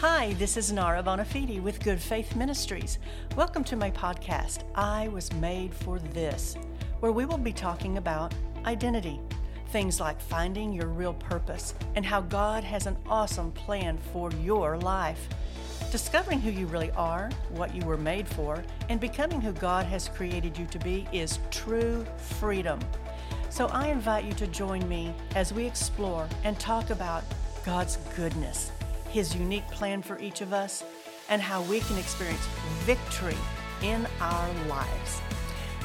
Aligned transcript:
Hi, 0.00 0.32
this 0.38 0.56
is 0.56 0.72
Nara 0.72 1.02
Bonafide 1.02 1.60
with 1.60 1.84
Good 1.84 2.00
Faith 2.00 2.34
Ministries. 2.34 2.98
Welcome 3.36 3.62
to 3.64 3.76
my 3.76 3.90
podcast, 3.90 4.64
I 4.74 5.08
Was 5.08 5.30
Made 5.34 5.74
for 5.74 5.98
This, 5.98 6.56
where 7.00 7.12
we 7.12 7.26
will 7.26 7.36
be 7.36 7.52
talking 7.52 7.98
about 7.98 8.32
identity. 8.64 9.20
Things 9.68 10.00
like 10.00 10.18
finding 10.18 10.72
your 10.72 10.86
real 10.86 11.12
purpose 11.12 11.74
and 11.96 12.06
how 12.06 12.22
God 12.22 12.64
has 12.64 12.86
an 12.86 12.96
awesome 13.04 13.52
plan 13.52 13.98
for 14.10 14.32
your 14.42 14.78
life. 14.78 15.28
Discovering 15.92 16.40
who 16.40 16.50
you 16.50 16.66
really 16.66 16.92
are, 16.92 17.28
what 17.50 17.74
you 17.74 17.84
were 17.84 17.98
made 17.98 18.26
for, 18.26 18.64
and 18.88 19.00
becoming 19.00 19.42
who 19.42 19.52
God 19.52 19.84
has 19.84 20.08
created 20.08 20.56
you 20.56 20.64
to 20.68 20.78
be 20.78 21.06
is 21.12 21.40
true 21.50 22.06
freedom. 22.16 22.80
So 23.50 23.66
I 23.66 23.88
invite 23.88 24.24
you 24.24 24.32
to 24.32 24.46
join 24.46 24.88
me 24.88 25.12
as 25.34 25.52
we 25.52 25.66
explore 25.66 26.26
and 26.44 26.58
talk 26.58 26.88
about 26.88 27.22
God's 27.66 27.98
goodness 28.16 28.72
his 29.10 29.34
unique 29.34 29.66
plan 29.68 30.02
for 30.02 30.18
each 30.18 30.40
of 30.40 30.52
us, 30.52 30.84
and 31.28 31.42
how 31.42 31.62
we 31.62 31.80
can 31.80 31.98
experience 31.98 32.44
victory 32.84 33.36
in 33.82 34.06
our 34.20 34.52
lives. 34.68 35.20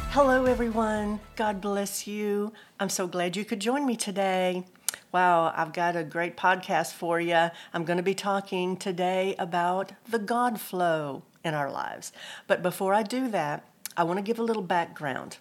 Hello, 0.09 0.45
everyone. 0.45 1.19
God 1.35 1.59
bless 1.59 2.07
you. 2.07 2.53
I'm 2.79 2.89
so 2.89 3.05
glad 3.05 3.35
you 3.35 3.43
could 3.43 3.59
join 3.59 3.85
me 3.85 3.95
today. 3.95 4.63
Wow, 5.11 5.53
I've 5.55 5.73
got 5.73 5.95
a 5.95 6.03
great 6.03 6.37
podcast 6.37 6.93
for 6.93 7.19
you. 7.19 7.49
I'm 7.73 7.83
going 7.83 7.97
to 7.97 8.03
be 8.03 8.15
talking 8.15 8.77
today 8.77 9.35
about 9.37 9.91
the 10.09 10.19
God 10.19 10.59
flow 10.59 11.23
in 11.43 11.53
our 11.53 11.71
lives. 11.71 12.11
But 12.47 12.63
before 12.63 12.93
I 12.93 13.03
do 13.03 13.29
that, 13.29 13.67
I 13.97 14.03
want 14.03 14.17
to 14.17 14.23
give 14.23 14.39
a 14.39 14.43
little 14.43 14.63
background. 14.63 15.37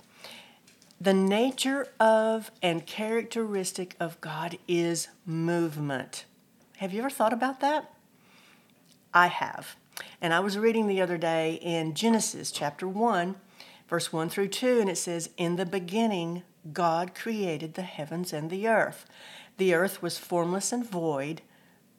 The 1.01 1.15
nature 1.15 1.89
of 1.99 2.51
and 2.63 2.87
characteristic 2.87 3.97
of 3.99 4.21
God 4.21 4.59
is 4.69 5.09
movement. 5.27 6.25
Have 6.79 6.93
you 6.93 6.99
ever 7.01 7.11
thought 7.11 7.33
about 7.33 7.61
that? 7.61 7.93
I 9.13 9.29
have. 9.29 9.77
And 10.21 10.35
I 10.35 10.41
was 10.41 10.59
reading 10.59 10.89
the 10.89 11.01
other 11.01 11.17
day 11.17 11.55
in 11.63 11.95
Genesis 11.95 12.51
chapter 12.51 12.89
1, 12.89 13.37
verse 13.89 14.13
1 14.13 14.29
through 14.29 14.49
2, 14.49 14.81
and 14.81 14.91
it 14.91 14.99
says, 14.99 15.31
In 15.37 15.55
the 15.55 15.67
beginning, 15.67 16.43
God 16.73 17.15
created 17.15 17.75
the 17.75 17.83
heavens 17.83 18.33
and 18.33 18.51
the 18.51 18.67
earth. 18.67 19.07
The 19.57 19.73
earth 19.73 20.03
was 20.03 20.19
formless 20.19 20.73
and 20.73 20.85
void. 20.85 21.43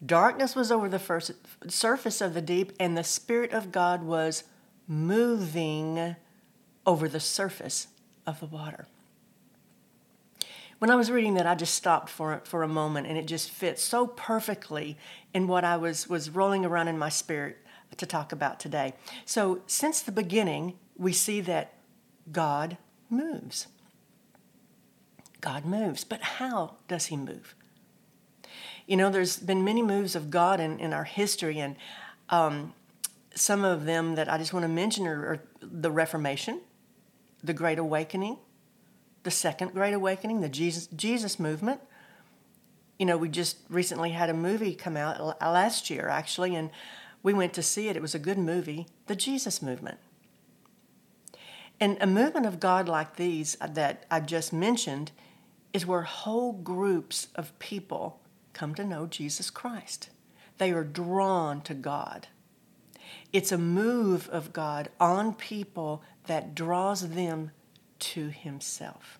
Darkness 0.06 0.58
was 0.58 0.74
over 0.74 0.90
the 0.90 1.00
first 1.00 1.32
surface 1.70 2.20
of 2.20 2.34
the 2.34 2.42
deep, 2.42 2.74
and 2.78 2.98
the 2.98 3.04
Spirit 3.06 3.54
of 3.54 3.72
God 3.72 4.04
was 4.04 4.44
moving 4.90 6.18
over 6.86 7.08
the 7.08 7.22
surface 7.22 7.88
of 8.28 8.42
the 8.42 8.46
water 8.46 8.88
when 10.80 10.90
I 10.90 10.96
was 10.96 11.10
reading 11.10 11.36
that, 11.36 11.48
I 11.48 11.56
just 11.56 11.74
stopped 11.74 12.10
for 12.10 12.42
for 12.44 12.64
a 12.64 12.68
moment, 12.68 13.08
and 13.08 13.18
it 13.18 13.26
just 13.26 13.50
fits 13.50 13.82
so 13.82 14.08
perfectly 14.08 14.98
in 15.34 15.48
what 15.48 15.64
I 15.64 15.78
was 15.78 16.08
was 16.08 16.30
rolling 16.30 16.66
around 16.66 16.88
in 16.88 16.98
my 16.98 17.10
spirit 17.10 17.58
to 17.98 18.06
talk 18.06 18.32
about 18.32 18.60
today. 18.60 18.94
So, 19.26 19.62
since 19.68 20.02
the 20.02 20.12
beginning, 20.12 20.78
we 20.98 21.14
see 21.14 21.42
that 21.42 21.74
God 22.32 22.78
moves. 23.10 23.68
God 25.42 25.66
moves, 25.66 26.04
but 26.04 26.22
how 26.22 26.76
does 26.88 27.08
He 27.08 27.18
move? 27.18 27.56
You 28.88 28.98
know, 28.98 29.10
there's 29.10 29.38
been 29.38 29.64
many 29.64 29.82
moves 29.82 30.16
of 30.16 30.30
God 30.30 30.60
in, 30.60 30.80
in 30.80 30.94
our 30.94 31.04
history, 31.04 31.60
and 31.60 31.76
um, 32.30 32.74
some 33.34 33.64
of 33.64 33.86
them 33.86 34.16
that 34.16 34.32
I 34.32 34.38
just 34.38 34.54
want 34.54 34.64
to 34.64 34.70
mention 34.70 35.08
are, 35.08 35.26
are 35.26 35.44
the 35.62 35.92
Reformation, 35.92 36.62
the 37.44 37.54
Great 37.54 37.80
Awakening, 37.80 38.38
the 39.26 39.32
second 39.32 39.74
Great 39.74 39.94
Awakening, 39.94 40.42
the 40.42 40.48
Jesus, 40.48 40.88
Jesus 40.96 41.40
movement. 41.40 41.82
You 43.00 43.08
know, 43.08 43.18
we 43.18 43.28
just 43.28 43.58
recently 43.70 44.12
had 44.12 44.30
a 44.30 44.36
movie 44.36 44.76
come 44.76 44.96
out 44.96 45.42
last 45.42 45.90
year, 45.90 46.08
actually, 46.08 46.56
and 46.56 46.70
we 47.24 47.34
went 47.34 47.52
to 47.54 47.64
see 47.64 47.90
it. 47.90 47.98
It 47.98 48.04
was 48.04 48.14
a 48.14 48.20
good 48.20 48.38
movie, 48.38 48.86
The 49.08 49.16
Jesus 49.16 49.64
Movement. 49.64 49.98
And 51.80 51.98
a 52.00 52.06
movement 52.06 52.46
of 52.46 52.60
God 52.60 52.88
like 52.88 53.16
these 53.16 53.58
uh, 53.60 53.66
that 53.68 54.06
I've 54.12 54.28
just 54.28 54.54
mentioned 54.54 55.12
is 55.74 55.88
where 55.88 56.04
whole 56.04 56.54
groups 56.54 57.28
of 57.34 57.58
people 57.58 58.22
come 58.54 58.76
to 58.76 58.86
know 58.86 59.08
Jesus 59.08 59.50
Christ. 59.50 60.12
They 60.60 60.72
are 60.72 60.84
drawn 60.84 61.62
to 61.62 61.74
God. 61.74 62.28
It's 63.34 63.52
a 63.52 63.58
move 63.58 64.30
of 64.30 64.54
God 64.54 64.90
on 65.00 65.34
people 65.34 66.04
that 66.28 66.54
draws 66.54 67.10
them 67.10 67.52
to 68.00 68.30
himself. 68.30 69.20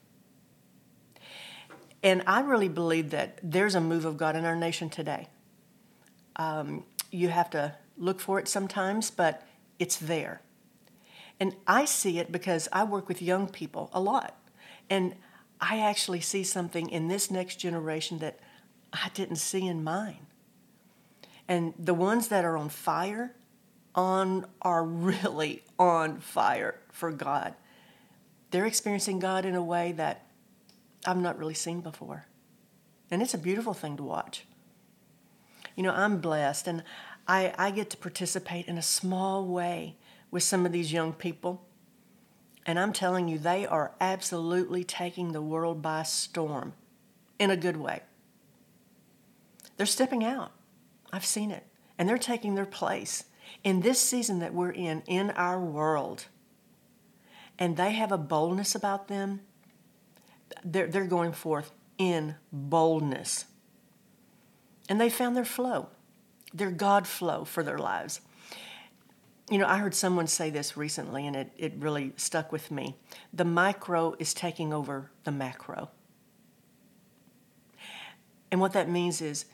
And 2.04 2.22
I 2.28 2.42
really 2.42 2.70
believe 2.70 3.10
that 3.12 3.40
there's 3.42 3.74
a 3.74 3.82
move 3.82 4.06
of 4.06 4.18
God 4.18 4.36
in 4.36 4.46
our 4.46 4.56
nation 4.56 4.90
today. 4.90 5.28
Um, 6.36 6.84
you 7.12 7.30
have 7.30 7.50
to 7.52 7.76
look 7.98 8.20
for 8.20 8.38
it 8.38 8.48
sometimes, 8.48 9.10
but 9.10 9.42
it's 9.80 9.98
there. 9.98 10.42
And 11.40 11.56
I 11.66 11.86
see 11.86 12.20
it 12.20 12.32
because 12.32 12.70
I 12.72 12.84
work 12.84 13.08
with 13.08 13.22
young 13.22 13.48
people 13.48 13.90
a 13.92 14.00
lot. 14.00 14.38
And 14.90 15.16
I 15.60 15.80
actually 15.80 16.22
see 16.22 16.44
something 16.44 16.90
in 16.90 17.08
this 17.08 17.32
next 17.32 17.56
generation 17.56 18.20
that 18.20 18.40
I 18.94 19.10
didn't 19.14 19.38
see 19.38 19.66
in 19.66 19.84
mine. 19.84 20.28
And 21.48 21.74
the 21.78 21.94
ones 21.94 22.28
that 22.28 22.46
are 22.46 22.58
on 22.58 22.70
fire 22.70 23.34
on 23.96 24.46
are 24.62 24.84
really 24.86 25.64
on 25.80 26.20
fire 26.20 26.76
for 26.92 27.12
God 27.12 27.56
they're 28.56 28.66
experiencing 28.66 29.20
God 29.20 29.44
in 29.44 29.54
a 29.54 29.62
way 29.62 29.92
that 29.92 30.28
I've 31.06 31.18
not 31.18 31.38
really 31.38 31.54
seen 31.54 31.82
before. 31.82 32.26
And 33.12 33.22
it's 33.22 33.34
a 33.34 33.38
beautiful 33.38 33.74
thing 33.74 33.98
to 33.98 34.04
watch. 34.04 34.46
You 35.76 35.84
know, 35.84 35.92
I'm 35.92 36.22
blessed 36.22 36.70
and 36.70 36.82
I, 37.28 37.54
I 37.58 37.72
get 37.72 37.90
to 37.90 37.98
participate 37.98 38.68
in 38.68 38.78
a 38.78 38.82
small 38.82 39.46
way 39.46 39.98
with 40.32 40.42
some 40.42 40.66
of 40.66 40.72
these 40.72 40.94
young 40.94 41.12
people. 41.12 41.68
And 42.66 42.80
I'm 42.80 42.94
telling 42.94 43.28
you, 43.28 43.38
they 43.38 43.66
are 43.66 43.92
absolutely 44.00 44.86
taking 44.86 45.34
the 45.34 45.42
world 45.42 45.82
by 45.82 46.04
storm 46.04 46.76
in 47.38 47.52
a 47.52 47.58
good 47.58 47.76
way. 47.76 48.04
They're 49.76 49.86
stepping 49.86 50.24
out. 50.24 50.54
I've 51.12 51.26
seen 51.26 51.52
it. 51.52 51.68
And 51.98 52.08
they're 52.08 52.18
taking 52.18 52.56
their 52.56 52.66
place 52.66 53.26
in 53.66 53.82
this 53.82 54.00
season 54.00 54.40
that 54.40 54.54
we're 54.54 54.72
in, 54.72 55.04
in 55.08 55.32
our 55.32 55.60
world 55.60 56.28
and 57.58 57.78
they 57.78 57.92
have 57.94 58.12
a 58.12 58.18
boldness 58.18 58.76
about 58.76 59.08
them, 59.08 59.42
they're, 60.64 60.88
they're 60.88 61.06
going 61.06 61.32
forth 61.32 61.72
in 61.98 62.36
boldness. 62.52 63.46
And 64.90 65.00
they 65.00 65.10
found 65.10 65.36
their 65.36 65.46
flow, 65.46 65.90
their 66.54 66.72
God 66.72 67.08
flow 67.08 67.46
for 67.46 67.64
their 67.64 67.78
lives. 67.78 68.22
You 69.50 69.60
know, 69.60 69.68
I 69.68 69.78
heard 69.78 69.94
someone 69.94 70.28
say 70.28 70.50
this 70.50 70.76
recently, 70.76 71.28
and 71.28 71.36
it, 71.36 71.52
it 71.58 71.74
really 71.78 72.14
stuck 72.18 72.52
with 72.52 72.72
me. 72.72 72.98
The 73.34 73.46
micro 73.46 74.16
is 74.18 74.34
taking 74.34 74.74
over 74.74 75.12
the 75.24 75.32
macro. 75.32 75.90
And 78.52 78.60
what 78.60 78.74
that 78.74 78.90
means 78.90 79.22
is 79.22 79.46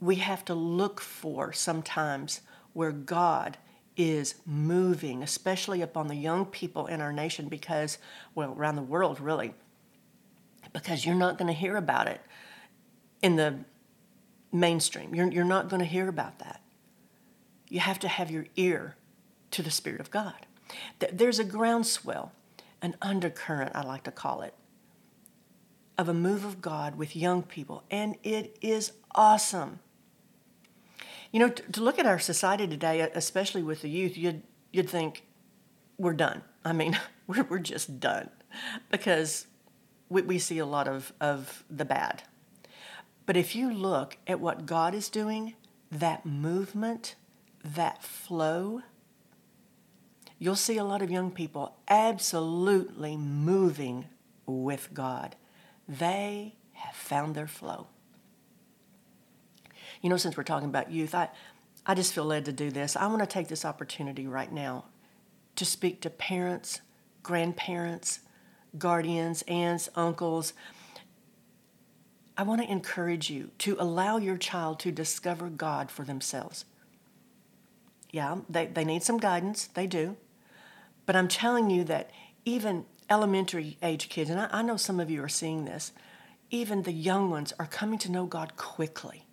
we 0.00 0.16
have 0.16 0.44
to 0.44 0.54
look 0.54 1.00
for 1.00 1.52
sometimes 1.52 2.42
where 2.72 2.92
God 2.92 3.56
is 3.96 4.34
moving, 4.44 5.22
especially 5.22 5.82
upon 5.82 6.08
the 6.08 6.14
young 6.14 6.46
people 6.46 6.86
in 6.86 7.00
our 7.00 7.12
nation, 7.12 7.48
because, 7.48 7.98
well, 8.34 8.52
around 8.52 8.76
the 8.76 8.82
world, 8.82 9.20
really, 9.20 9.54
because 10.72 11.06
you're 11.06 11.14
not 11.14 11.38
going 11.38 11.46
to 11.46 11.58
hear 11.58 11.76
about 11.76 12.08
it 12.08 12.20
in 13.22 13.36
the 13.36 13.58
mainstream. 14.52 15.14
You're, 15.14 15.30
you're 15.30 15.44
not 15.44 15.68
going 15.68 15.80
to 15.80 15.86
hear 15.86 16.08
about 16.08 16.40
that. 16.40 16.60
You 17.68 17.80
have 17.80 17.98
to 18.00 18.08
have 18.08 18.30
your 18.30 18.46
ear 18.56 18.96
to 19.52 19.62
the 19.62 19.70
Spirit 19.70 20.00
of 20.00 20.10
God. 20.10 20.46
There's 21.12 21.38
a 21.38 21.44
groundswell, 21.44 22.32
an 22.82 22.96
undercurrent, 23.00 23.72
I 23.74 23.82
like 23.82 24.02
to 24.04 24.10
call 24.10 24.42
it, 24.42 24.54
of 25.96 26.08
a 26.08 26.14
move 26.14 26.44
of 26.44 26.60
God 26.60 26.96
with 26.96 27.14
young 27.14 27.42
people, 27.42 27.84
and 27.90 28.16
it 28.24 28.56
is 28.60 28.92
awesome. 29.14 29.78
You 31.34 31.40
know, 31.40 31.48
to, 31.48 31.72
to 31.72 31.82
look 31.82 31.98
at 31.98 32.06
our 32.06 32.20
society 32.20 32.68
today, 32.68 33.00
especially 33.12 33.64
with 33.64 33.82
the 33.82 33.90
youth, 33.90 34.16
you'd 34.16 34.44
you'd 34.70 34.88
think 34.88 35.24
we're 35.98 36.14
done. 36.14 36.42
I 36.64 36.72
mean, 36.72 36.96
we're 37.26 37.42
we're 37.42 37.58
just 37.58 37.98
done 37.98 38.30
because 38.88 39.48
we, 40.08 40.22
we 40.22 40.38
see 40.38 40.58
a 40.58 40.64
lot 40.64 40.86
of, 40.86 41.12
of 41.20 41.64
the 41.68 41.84
bad. 41.84 42.22
But 43.26 43.36
if 43.36 43.56
you 43.56 43.74
look 43.74 44.16
at 44.28 44.38
what 44.38 44.64
God 44.64 44.94
is 44.94 45.08
doing, 45.08 45.56
that 45.90 46.24
movement, 46.24 47.16
that 47.64 48.04
flow, 48.04 48.82
you'll 50.38 50.54
see 50.54 50.76
a 50.76 50.84
lot 50.84 51.02
of 51.02 51.10
young 51.10 51.32
people 51.32 51.74
absolutely 51.88 53.16
moving 53.16 54.04
with 54.46 54.94
God. 54.94 55.34
They 55.88 56.54
have 56.74 56.94
found 56.94 57.34
their 57.34 57.48
flow. 57.48 57.88
You 60.04 60.10
know, 60.10 60.18
since 60.18 60.36
we're 60.36 60.42
talking 60.42 60.68
about 60.68 60.92
youth, 60.92 61.14
I, 61.14 61.30
I 61.86 61.94
just 61.94 62.12
feel 62.12 62.26
led 62.26 62.44
to 62.44 62.52
do 62.52 62.70
this. 62.70 62.94
I 62.94 63.06
want 63.06 63.20
to 63.20 63.26
take 63.26 63.48
this 63.48 63.64
opportunity 63.64 64.26
right 64.26 64.52
now 64.52 64.84
to 65.56 65.64
speak 65.64 66.02
to 66.02 66.10
parents, 66.10 66.82
grandparents, 67.22 68.20
guardians, 68.76 69.40
aunts, 69.48 69.88
uncles. 69.94 70.52
I 72.36 72.42
want 72.42 72.60
to 72.60 72.70
encourage 72.70 73.30
you 73.30 73.52
to 73.60 73.78
allow 73.78 74.18
your 74.18 74.36
child 74.36 74.78
to 74.80 74.92
discover 74.92 75.48
God 75.48 75.90
for 75.90 76.04
themselves. 76.04 76.66
Yeah, 78.10 78.40
they, 78.46 78.66
they 78.66 78.84
need 78.84 79.02
some 79.02 79.16
guidance, 79.16 79.68
they 79.68 79.86
do. 79.86 80.18
But 81.06 81.16
I'm 81.16 81.28
telling 81.28 81.70
you 81.70 81.82
that 81.84 82.10
even 82.44 82.84
elementary 83.08 83.78
age 83.82 84.10
kids, 84.10 84.28
and 84.28 84.38
I, 84.38 84.48
I 84.52 84.60
know 84.60 84.76
some 84.76 85.00
of 85.00 85.10
you 85.10 85.22
are 85.24 85.30
seeing 85.30 85.64
this, 85.64 85.92
even 86.50 86.82
the 86.82 86.92
young 86.92 87.30
ones 87.30 87.54
are 87.58 87.66
coming 87.66 87.98
to 88.00 88.12
know 88.12 88.26
God 88.26 88.54
quickly. 88.56 89.23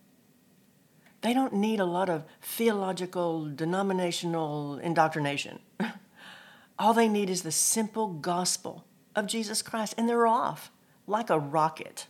They 1.21 1.33
don't 1.33 1.53
need 1.53 1.79
a 1.79 1.85
lot 1.85 2.09
of 2.09 2.23
theological, 2.41 3.45
denominational 3.53 4.79
indoctrination. 4.79 5.59
All 6.79 6.93
they 6.93 7.07
need 7.07 7.29
is 7.29 7.43
the 7.43 7.51
simple 7.51 8.07
gospel 8.07 8.85
of 9.15 9.27
Jesus 9.27 9.61
Christ, 9.61 9.93
and 9.97 10.09
they're 10.09 10.25
off 10.25 10.71
like 11.05 11.29
a 11.29 11.39
rocket. 11.39 12.07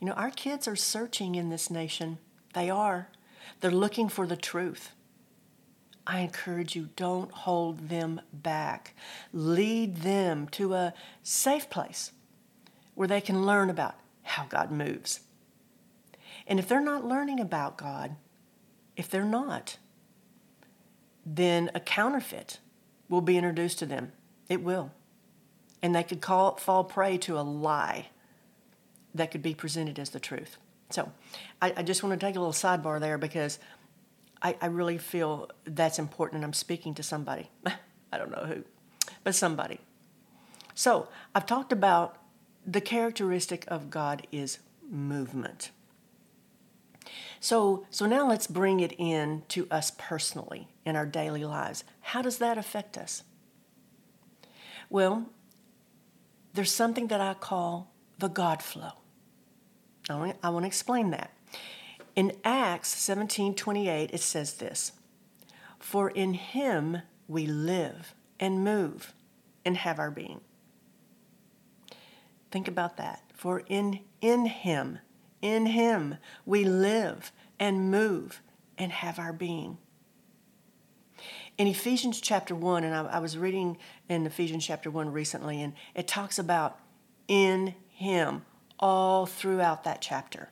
You 0.00 0.06
know, 0.06 0.14
our 0.14 0.30
kids 0.30 0.66
are 0.66 0.76
searching 0.76 1.34
in 1.34 1.50
this 1.50 1.70
nation. 1.70 2.18
They 2.54 2.70
are. 2.70 3.08
They're 3.60 3.70
looking 3.70 4.08
for 4.08 4.26
the 4.26 4.36
truth. 4.36 4.92
I 6.06 6.20
encourage 6.20 6.74
you, 6.74 6.88
don't 6.96 7.30
hold 7.30 7.90
them 7.90 8.22
back. 8.32 8.94
Lead 9.34 9.98
them 9.98 10.48
to 10.52 10.72
a 10.72 10.94
safe 11.22 11.68
place 11.68 12.12
where 12.94 13.08
they 13.08 13.20
can 13.20 13.44
learn 13.44 13.68
about 13.68 13.96
how 14.22 14.46
God 14.46 14.70
moves. 14.70 15.20
And 16.48 16.58
if 16.58 16.66
they're 16.66 16.80
not 16.80 17.04
learning 17.04 17.38
about 17.38 17.76
God, 17.76 18.16
if 18.96 19.08
they're 19.08 19.24
not, 19.24 19.76
then 21.24 21.70
a 21.74 21.80
counterfeit 21.80 22.58
will 23.08 23.20
be 23.20 23.36
introduced 23.36 23.78
to 23.80 23.86
them. 23.86 24.12
It 24.48 24.62
will. 24.62 24.90
And 25.82 25.94
they 25.94 26.02
could 26.02 26.22
call, 26.22 26.56
fall 26.56 26.84
prey 26.84 27.18
to 27.18 27.38
a 27.38 27.42
lie 27.42 28.08
that 29.14 29.30
could 29.30 29.42
be 29.42 29.54
presented 29.54 29.98
as 29.98 30.10
the 30.10 30.18
truth. 30.18 30.56
So 30.90 31.12
I, 31.60 31.74
I 31.76 31.82
just 31.82 32.02
want 32.02 32.18
to 32.18 32.26
take 32.26 32.34
a 32.34 32.40
little 32.40 32.52
sidebar 32.52 32.98
there 32.98 33.18
because 33.18 33.58
I, 34.40 34.56
I 34.60 34.66
really 34.66 34.98
feel 34.98 35.50
that's 35.64 35.98
important 35.98 36.36
and 36.36 36.44
I'm 36.44 36.54
speaking 36.54 36.94
to 36.94 37.02
somebody. 37.02 37.50
I 38.12 38.16
don't 38.16 38.30
know 38.30 38.46
who, 38.46 38.64
but 39.22 39.34
somebody. 39.34 39.80
So 40.74 41.08
I've 41.34 41.44
talked 41.44 41.72
about 41.72 42.16
the 42.66 42.80
characteristic 42.80 43.64
of 43.68 43.90
God 43.90 44.26
is 44.32 44.60
movement. 44.90 45.70
So, 47.40 47.86
so 47.90 48.06
now 48.06 48.28
let's 48.28 48.46
bring 48.46 48.80
it 48.80 48.92
in 48.98 49.42
to 49.48 49.66
us 49.70 49.92
personally 49.96 50.68
in 50.84 50.96
our 50.96 51.06
daily 51.06 51.44
lives. 51.44 51.84
How 52.00 52.22
does 52.22 52.38
that 52.38 52.58
affect 52.58 52.98
us? 52.98 53.22
Well, 54.90 55.26
there's 56.54 56.72
something 56.72 57.08
that 57.08 57.20
I 57.20 57.34
call 57.34 57.92
the 58.18 58.28
God 58.28 58.62
flow. 58.62 58.92
I 60.10 60.16
want, 60.16 60.62
to 60.62 60.66
explain 60.66 61.10
that. 61.10 61.30
In 62.16 62.32
Acts 62.42 62.94
17:28 62.94 64.10
it 64.12 64.20
says 64.20 64.54
this, 64.54 64.92
"For 65.78 66.10
in 66.10 66.34
him 66.34 67.02
we 67.28 67.46
live 67.46 68.14
and 68.40 68.64
move 68.64 69.14
and 69.64 69.76
have 69.76 69.98
our 69.98 70.10
being." 70.10 70.40
Think 72.50 72.66
about 72.68 72.96
that. 72.96 73.22
For 73.34 73.60
in 73.60 74.00
in 74.20 74.46
him, 74.46 74.98
in 75.42 75.66
him 75.66 76.16
we 76.44 76.64
live 76.64 77.32
and 77.58 77.90
move 77.90 78.42
and 78.76 78.92
have 78.92 79.18
our 79.18 79.32
being. 79.32 79.78
In 81.56 81.66
Ephesians 81.66 82.20
chapter 82.20 82.54
1, 82.54 82.84
and 82.84 82.94
I, 82.94 83.04
I 83.04 83.18
was 83.18 83.36
reading 83.36 83.78
in 84.08 84.26
Ephesians 84.26 84.64
chapter 84.64 84.90
1 84.90 85.10
recently, 85.10 85.60
and 85.60 85.72
it 85.94 86.06
talks 86.06 86.38
about 86.38 86.78
in 87.26 87.74
him 87.88 88.42
all 88.78 89.26
throughout 89.26 89.84
that 89.84 90.00
chapter. 90.00 90.50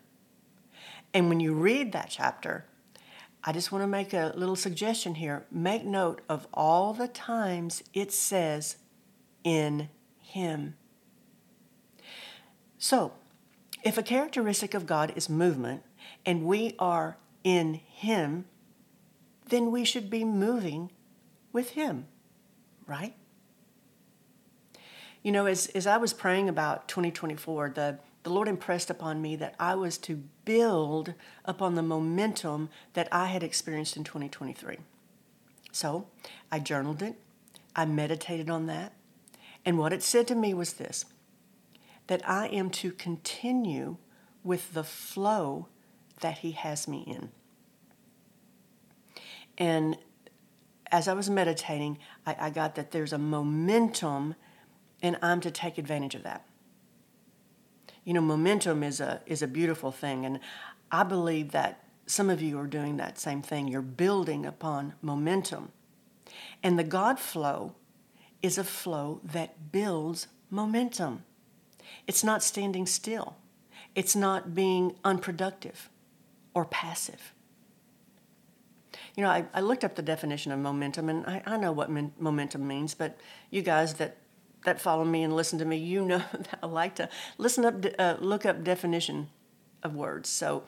And 1.15 1.29
when 1.29 1.41
you 1.41 1.55
read 1.55 1.93
that 1.93 2.09
chapter, 2.11 2.67
I 3.49 3.53
just 3.53 3.71
want 3.71 3.85
to 3.85 3.87
make 3.87 4.13
a 4.13 4.33
little 4.35 4.57
suggestion 4.57 5.15
here. 5.15 5.47
Make 5.53 5.85
note 5.85 6.21
of 6.29 6.49
all 6.53 6.93
the 6.93 7.07
times 7.07 7.85
it 7.95 8.13
says 8.13 8.77
in 9.45 9.89
Him. 10.21 10.75
So, 12.77 13.13
if 13.87 13.97
a 13.97 14.03
characteristic 14.03 14.75
of 14.75 14.85
God 14.85 15.13
is 15.15 15.29
movement 15.29 15.83
and 16.25 16.45
we 16.45 16.75
are 16.79 17.19
in 17.45 17.75
Him, 17.75 18.47
then 19.49 19.71
we 19.71 19.85
should 19.85 20.11
be 20.11 20.25
moving 20.25 20.91
with 21.53 21.71
Him, 21.71 22.09
right? 22.85 23.15
You 25.23 25.31
know, 25.31 25.47
as, 25.47 25.69
as 25.69 25.87
I 25.87 25.99
was 25.99 26.13
praying 26.13 26.49
about 26.49 26.89
2024, 26.89 27.71
the 27.71 27.99
the 28.25 28.33
Lord 28.33 28.49
impressed 28.49 28.91
upon 28.91 29.23
me 29.23 29.37
that 29.37 29.55
I 29.61 29.77
was 29.77 29.99
to 29.99 30.25
build 30.45 31.15
upon 31.45 31.77
the 31.77 31.83
momentum 31.83 32.71
that 32.95 33.07
I 33.13 33.27
had 33.27 33.45
experienced 33.45 33.97
in 33.97 34.03
2023. 34.03 34.79
So 35.71 36.09
I 36.51 36.59
journaled 36.59 37.03
it, 37.03 37.15
I 37.77 37.85
meditated 37.85 38.51
on 38.51 38.67
that, 38.67 38.95
and 39.65 39.79
what 39.79 39.93
it 39.93 40.03
said 40.03 40.27
to 40.27 40.35
me 40.35 40.55
was 40.55 40.73
this 40.73 41.05
that 42.07 42.27
I 42.29 42.49
am 42.49 42.71
to 42.71 42.93
continue 42.93 43.97
with 44.45 44.75
the 44.75 44.85
flow 44.85 45.69
that 46.21 46.39
He 46.39 46.53
has 46.53 46.87
me 46.87 47.05
in. 47.07 47.31
And 49.59 49.99
as 50.93 51.09
I 51.09 51.15
was 51.15 51.29
meditating, 51.29 51.99
I, 52.27 52.37
I 52.39 52.51
got 52.51 52.75
that 52.77 52.91
there's 52.93 53.13
a 53.13 53.19
momentum, 53.19 54.35
and 55.03 55.19
I'm 55.21 55.41
to 55.41 55.51
take 55.51 55.79
advantage 55.79 56.15
of 56.15 56.23
that 56.23 56.47
you 58.07 58.15
know, 58.15 58.21
momentum 58.21 58.85
is 58.85 59.01
a 59.01 59.21
is 59.27 59.43
a 59.43 59.49
beautiful 59.49 59.91
thing, 59.91 60.25
and 60.25 60.39
I 60.93 61.03
believe 61.03 61.51
that 61.51 61.83
some 62.07 62.31
of 62.31 62.41
you 62.41 62.57
are 62.59 62.69
doing 62.69 62.97
that 62.99 63.19
same 63.19 63.43
thing. 63.43 63.67
You're 63.67 63.83
building 63.83 64.47
upon 64.47 64.95
momentum, 65.03 65.73
and 66.63 66.79
the 66.79 66.85
God 66.85 67.19
flow 67.19 67.75
is 68.43 68.59
a 68.59 68.65
flow 68.65 69.21
that 69.25 69.73
builds 69.73 70.29
momentum. 70.51 71.25
It's 72.07 72.25
not 72.25 72.43
standing 72.43 72.87
still. 72.87 73.37
It's 73.95 74.15
not 74.15 74.55
being 74.55 74.97
unproductive 75.05 75.89
or 76.55 76.65
passive. 76.65 77.33
You 79.15 79.23
know, 79.23 79.31
I, 79.31 79.47
I 79.55 79.61
looked 79.61 79.85
up 79.85 79.95
the 79.95 80.03
definition 80.03 80.53
of 80.53 80.59
momentum, 80.59 81.09
and 81.09 81.25
I, 81.27 81.43
I 81.47 81.57
know 81.57 81.73
what 81.73 81.91
min- 81.91 82.13
momentum 82.19 82.67
means, 82.67 82.95
but 82.95 83.19
you 83.51 83.63
guys 83.63 83.95
that 83.95 84.19
that 84.65 84.81
follow 84.81 85.05
me 85.05 85.23
and 85.23 85.35
listen 85.35 85.59
to 85.61 85.65
me, 85.65 85.77
you 85.77 86.05
know 86.05 86.19
that 86.33 86.59
I 86.63 86.67
like 86.67 86.97
to 86.97 87.09
listen 87.39 87.65
up, 87.65 87.85
uh, 87.99 88.17
look 88.19 88.45
up 88.45 88.65
definition 88.65 89.29
of 89.83 89.95
words. 89.95 90.29
So, 90.29 90.65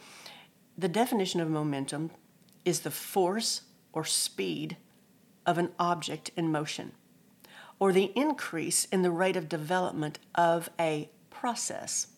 the 0.76 0.88
definition 0.88 1.40
of 1.40 1.50
momentum 1.50 2.12
is 2.64 2.80
the 2.80 2.90
force 2.90 3.62
or 3.92 4.04
speed 4.04 4.76
of 5.44 5.58
an 5.58 5.70
object 5.78 6.30
in 6.36 6.52
motion, 6.52 6.92
or 7.78 7.92
the 7.92 8.12
increase 8.14 8.84
in 8.86 9.02
the 9.02 9.10
rate 9.10 9.36
of 9.36 9.48
development 9.48 10.18
of 10.34 10.70
a 10.78 11.10
process. 11.40 12.08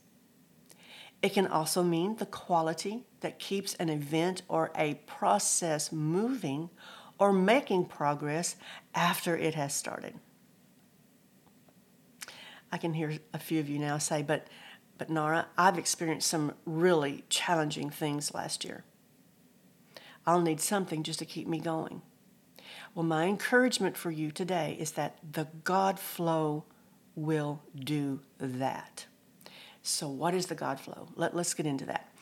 It 1.22 1.34
can 1.34 1.46
also 1.46 1.82
mean 1.82 2.16
the 2.16 2.26
quality 2.26 3.04
that 3.20 3.38
keeps 3.38 3.74
an 3.74 3.90
event 3.90 4.42
or 4.48 4.70
a 4.74 4.94
process 5.06 5.92
moving 5.92 6.70
or 7.18 7.32
making 7.32 7.84
progress 7.84 8.56
after 8.94 9.36
it 9.36 9.54
has 9.54 9.74
started. 9.74 10.14
I 12.72 12.78
can 12.78 12.94
hear 12.94 13.18
a 13.34 13.38
few 13.38 13.60
of 13.60 13.68
you 13.68 13.78
now 13.78 13.98
say, 13.98 14.22
but, 14.22 14.46
but 14.96 15.10
Nara, 15.10 15.48
I've 15.58 15.76
experienced 15.76 16.28
some 16.28 16.54
really 16.64 17.24
challenging 17.28 17.90
things 17.90 18.32
last 18.32 18.64
year. 18.64 18.84
I'll 20.26 20.40
need 20.40 20.60
something 20.60 21.02
just 21.02 21.18
to 21.18 21.26
keep 21.26 21.46
me 21.46 21.58
going. 21.58 22.00
Well, 22.94 23.04
my 23.04 23.24
encouragement 23.26 23.96
for 23.96 24.10
you 24.10 24.30
today 24.30 24.76
is 24.78 24.92
that 24.92 25.18
the 25.32 25.48
God 25.64 25.98
flow 25.98 26.64
will 27.14 27.60
do 27.74 28.20
that. 28.38 29.06
So, 29.82 30.08
what 30.08 30.34
is 30.34 30.46
the 30.46 30.54
God 30.54 30.78
flow? 30.78 31.08
Let, 31.16 31.34
let's 31.34 31.54
get 31.54 31.66
into 31.66 31.86
that. 31.86 32.12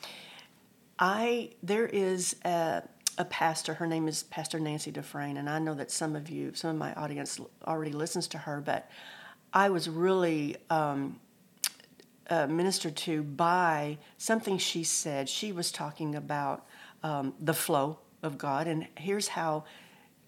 I 0.97 1.51
there 1.63 1.85
is 1.85 2.35
a, 2.43 2.83
a 3.17 3.25
pastor. 3.25 3.73
Her 3.73 3.87
name 3.87 4.07
is 4.07 4.23
Pastor 4.23 4.59
Nancy 4.59 4.91
Dufresne, 4.91 5.37
and 5.37 5.49
I 5.49 5.59
know 5.59 5.73
that 5.73 5.91
some 5.91 6.15
of 6.15 6.29
you, 6.29 6.53
some 6.53 6.71
of 6.71 6.77
my 6.77 6.93
audience, 6.93 7.39
already 7.65 7.91
listens 7.91 8.27
to 8.29 8.37
her. 8.37 8.61
But 8.61 8.89
I 9.53 9.69
was 9.69 9.89
really 9.89 10.57
um, 10.69 11.19
uh, 12.29 12.47
ministered 12.47 12.95
to 12.97 13.23
by 13.23 13.97
something 14.17 14.57
she 14.57 14.83
said. 14.83 15.27
She 15.27 15.51
was 15.51 15.71
talking 15.71 16.15
about 16.15 16.65
um, 17.03 17.33
the 17.39 17.53
flow 17.53 17.99
of 18.23 18.37
God, 18.37 18.67
and 18.67 18.87
here's 18.97 19.29
how. 19.29 19.65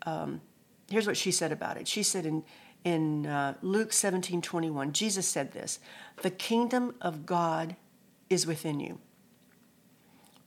Um, 0.04 0.42
here's 0.90 1.08
what 1.08 1.16
she 1.16 1.32
said 1.32 1.52
about 1.52 1.78
it. 1.78 1.88
She 1.88 2.04
said 2.04 2.26
in 2.26 2.44
in 2.84 3.26
uh, 3.26 3.56
Luke 3.62 3.94
17 3.94 4.42
21, 4.42 4.94
Jesus 4.94 5.28
said 5.28 5.52
this 5.52 5.80
The 6.22 6.32
kingdom 6.32 6.96
of 7.02 7.26
God 7.26 7.76
is 8.30 8.48
within 8.48 8.80
you. 8.80 9.00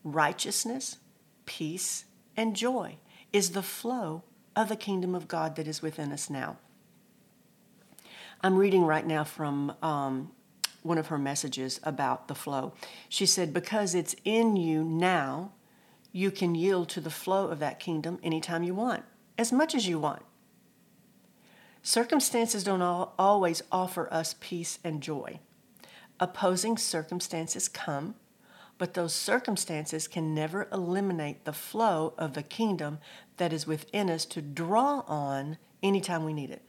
Righteousness, 0.03 0.99
peace, 1.47 2.05
and 2.37 2.57
joy 2.57 2.97
is 3.33 3.51
the 3.51 3.63
flow 3.63 4.23
of 4.57 4.69
the 4.69 4.77
kingdom 4.77 5.15
of 5.15 5.29
God 5.29 5.57
that 5.57 5.67
is 5.67 5.83
within 5.83 6.13
us 6.13 6.31
now. 6.31 6.57
I'm 8.43 8.57
reading 8.57 8.85
right 8.85 9.07
now 9.07 9.25
from 9.25 9.75
um, 9.83 10.33
one 10.83 10.99
of 10.99 11.07
her 11.07 11.19
messages 11.19 11.81
about 11.83 12.29
the 12.29 12.35
flow. 12.35 12.75
She 13.09 13.27
said, 13.27 13.55
Because 13.55 13.95
it's 13.95 14.15
in 14.25 14.57
you 14.57 14.85
now, 14.85 15.53
you 16.13 16.31
can 16.31 16.55
yield 16.55 16.89
to 16.91 17.01
the 17.01 17.11
flow 17.11 17.49
of 17.49 17.59
that 17.61 17.81
kingdom 17.81 18.19
anytime 18.23 18.63
you 18.63 18.75
want, 18.75 19.03
as 19.39 19.51
much 19.51 19.75
as 19.75 19.89
you 19.89 19.99
want. 19.99 20.23
Circumstances 21.87 22.65
don't 22.65 22.81
always 22.81 23.63
offer 23.71 24.09
us 24.11 24.37
peace 24.41 24.79
and 24.83 25.03
joy. 25.03 25.39
Opposing 26.19 26.79
circumstances 26.79 27.69
come, 27.69 28.15
but 28.79 28.95
those 28.95 29.13
circumstances 29.13 30.09
can 30.09 30.35
never 30.35 30.67
eliminate 30.73 31.45
the 31.45 31.53
flow 31.53 32.15
of 32.17 32.33
the 32.33 32.43
kingdom 32.43 33.01
that 33.37 33.53
is 33.53 33.67
within 33.67 34.09
us 34.09 34.25
to 34.25 34.41
draw 34.41 35.01
on 35.07 35.59
anytime 35.83 36.25
we 36.25 36.33
need 36.33 36.51
it. 36.51 36.63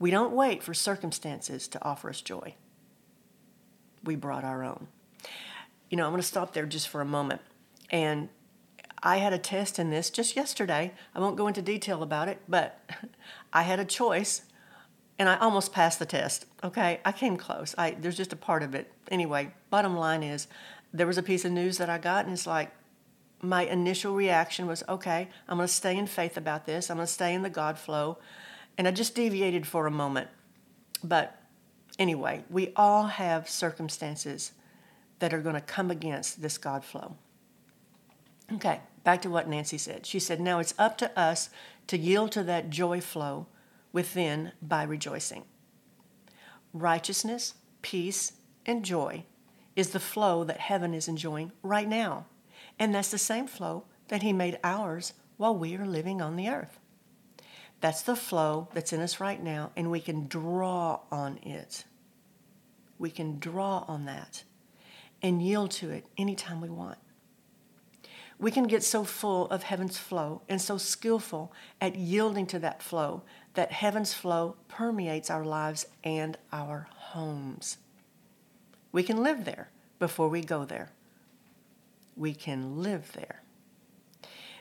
We 0.00 0.10
don't 0.10 0.32
wait 0.32 0.64
for 0.64 0.74
circumstances 0.74 1.68
to 1.68 1.84
offer 1.84 2.10
us 2.10 2.20
joy. 2.20 2.56
We 4.02 4.16
brought 4.16 4.42
our 4.42 4.64
own. 4.64 4.88
You 5.90 5.96
know, 5.96 6.06
I'm 6.06 6.10
going 6.10 6.20
to 6.20 6.26
stop 6.26 6.54
there 6.54 6.66
just 6.66 6.88
for 6.88 7.00
a 7.00 7.06
moment. 7.06 7.40
And 7.90 8.30
I 9.02 9.18
had 9.18 9.32
a 9.32 9.38
test 9.38 9.78
in 9.78 9.90
this 9.90 10.10
just 10.10 10.36
yesterday. 10.36 10.92
I 11.14 11.20
won't 11.20 11.36
go 11.36 11.46
into 11.46 11.62
detail 11.62 12.02
about 12.02 12.28
it, 12.28 12.40
but 12.48 12.80
I 13.52 13.62
had 13.62 13.78
a 13.78 13.84
choice 13.84 14.42
and 15.18 15.28
I 15.28 15.36
almost 15.36 15.72
passed 15.72 15.98
the 15.98 16.06
test. 16.06 16.46
Okay, 16.62 17.00
I 17.04 17.12
came 17.12 17.36
close. 17.36 17.74
I 17.78 17.92
there's 17.92 18.16
just 18.16 18.32
a 18.32 18.36
part 18.36 18.62
of 18.62 18.74
it. 18.74 18.92
Anyway, 19.10 19.52
bottom 19.70 19.96
line 19.96 20.22
is 20.22 20.46
there 20.92 21.06
was 21.06 21.18
a 21.18 21.22
piece 21.22 21.44
of 21.44 21.52
news 21.52 21.78
that 21.78 21.90
I 21.90 21.98
got 21.98 22.24
and 22.24 22.32
it's 22.32 22.46
like 22.46 22.70
my 23.40 23.62
initial 23.62 24.14
reaction 24.14 24.66
was 24.66 24.82
okay, 24.88 25.28
I'm 25.48 25.58
going 25.58 25.68
to 25.68 25.72
stay 25.72 25.96
in 25.96 26.06
faith 26.06 26.36
about 26.36 26.66
this. 26.66 26.90
I'm 26.90 26.96
going 26.96 27.06
to 27.06 27.12
stay 27.12 27.34
in 27.34 27.42
the 27.42 27.50
God 27.50 27.78
flow. 27.78 28.18
And 28.76 28.86
I 28.86 28.90
just 28.90 29.14
deviated 29.14 29.66
for 29.66 29.86
a 29.86 29.90
moment. 29.90 30.28
But 31.02 31.40
anyway, 31.98 32.44
we 32.50 32.72
all 32.76 33.04
have 33.04 33.48
circumstances 33.48 34.52
that 35.18 35.34
are 35.34 35.40
going 35.40 35.54
to 35.54 35.60
come 35.60 35.90
against 35.90 36.42
this 36.42 36.58
God 36.58 36.84
flow. 36.84 37.16
Okay, 38.54 38.80
back 39.04 39.22
to 39.22 39.30
what 39.30 39.48
Nancy 39.48 39.78
said. 39.78 40.06
She 40.06 40.18
said, 40.18 40.40
Now 40.40 40.58
it's 40.58 40.74
up 40.78 40.96
to 40.98 41.18
us 41.18 41.50
to 41.86 41.98
yield 41.98 42.32
to 42.32 42.42
that 42.44 42.70
joy 42.70 43.00
flow 43.00 43.46
within 43.92 44.52
by 44.62 44.82
rejoicing. 44.82 45.44
Righteousness, 46.72 47.54
peace, 47.82 48.32
and 48.64 48.84
joy 48.84 49.24
is 49.76 49.90
the 49.90 50.00
flow 50.00 50.44
that 50.44 50.60
heaven 50.60 50.94
is 50.94 51.08
enjoying 51.08 51.52
right 51.62 51.88
now. 51.88 52.26
And 52.78 52.94
that's 52.94 53.10
the 53.10 53.18
same 53.18 53.46
flow 53.46 53.84
that 54.08 54.22
He 54.22 54.32
made 54.32 54.58
ours 54.64 55.12
while 55.36 55.54
we 55.54 55.76
are 55.76 55.86
living 55.86 56.20
on 56.20 56.36
the 56.36 56.48
earth. 56.48 56.78
That's 57.80 58.02
the 58.02 58.16
flow 58.16 58.68
that's 58.72 58.92
in 58.92 59.00
us 59.00 59.20
right 59.20 59.42
now, 59.42 59.70
and 59.76 59.90
we 59.90 60.00
can 60.00 60.26
draw 60.26 61.00
on 61.12 61.38
it. 61.38 61.84
We 62.98 63.10
can 63.10 63.38
draw 63.38 63.84
on 63.86 64.06
that 64.06 64.42
and 65.22 65.42
yield 65.42 65.70
to 65.72 65.90
it 65.90 66.06
anytime 66.16 66.60
we 66.60 66.68
want. 66.68 66.98
We 68.38 68.50
can 68.50 68.64
get 68.64 68.84
so 68.84 69.02
full 69.02 69.46
of 69.50 69.64
heaven's 69.64 69.98
flow 69.98 70.42
and 70.48 70.60
so 70.60 70.78
skillful 70.78 71.52
at 71.80 71.96
yielding 71.96 72.46
to 72.46 72.58
that 72.60 72.82
flow 72.82 73.22
that 73.54 73.72
heaven's 73.72 74.14
flow 74.14 74.56
permeates 74.68 75.30
our 75.30 75.44
lives 75.44 75.86
and 76.04 76.38
our 76.52 76.88
homes. 76.94 77.78
We 78.92 79.02
can 79.02 79.22
live 79.22 79.44
there 79.44 79.70
before 79.98 80.28
we 80.28 80.42
go 80.42 80.64
there. 80.64 80.92
We 82.16 82.34
can 82.34 82.82
live 82.82 83.12
there. 83.12 83.42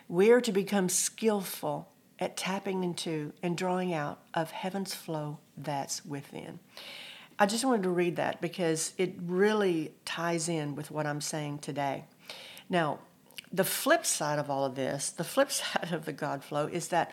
We 0.07 0.31
are 0.31 0.41
to 0.41 0.51
become 0.51 0.89
skillful 0.89 1.89
at 2.19 2.37
tapping 2.37 2.83
into 2.83 3.33
and 3.43 3.57
drawing 3.57 3.93
out 3.93 4.19
of 4.33 4.51
heaven's 4.51 4.95
flow 4.95 5.37
that's 5.55 6.03
within. 6.05 6.59
I 7.39 7.45
just 7.45 7.63
wanted 7.63 7.83
to 7.83 7.89
read 7.89 8.15
that 8.15 8.41
because 8.41 8.93
it 8.97 9.13
really 9.21 9.93
ties 10.05 10.49
in 10.49 10.75
with 10.75 10.89
what 10.89 11.05
I'm 11.05 11.21
saying 11.21 11.59
today. 11.59 12.05
Now, 12.69 12.99
the 13.51 13.63
flip 13.63 14.05
side 14.05 14.39
of 14.39 14.49
all 14.49 14.65
of 14.65 14.75
this, 14.75 15.09
the 15.09 15.23
flip 15.23 15.51
side 15.61 15.89
of 15.91 16.05
the 16.05 16.13
God 16.13 16.43
flow, 16.43 16.67
is 16.67 16.89
that 16.89 17.11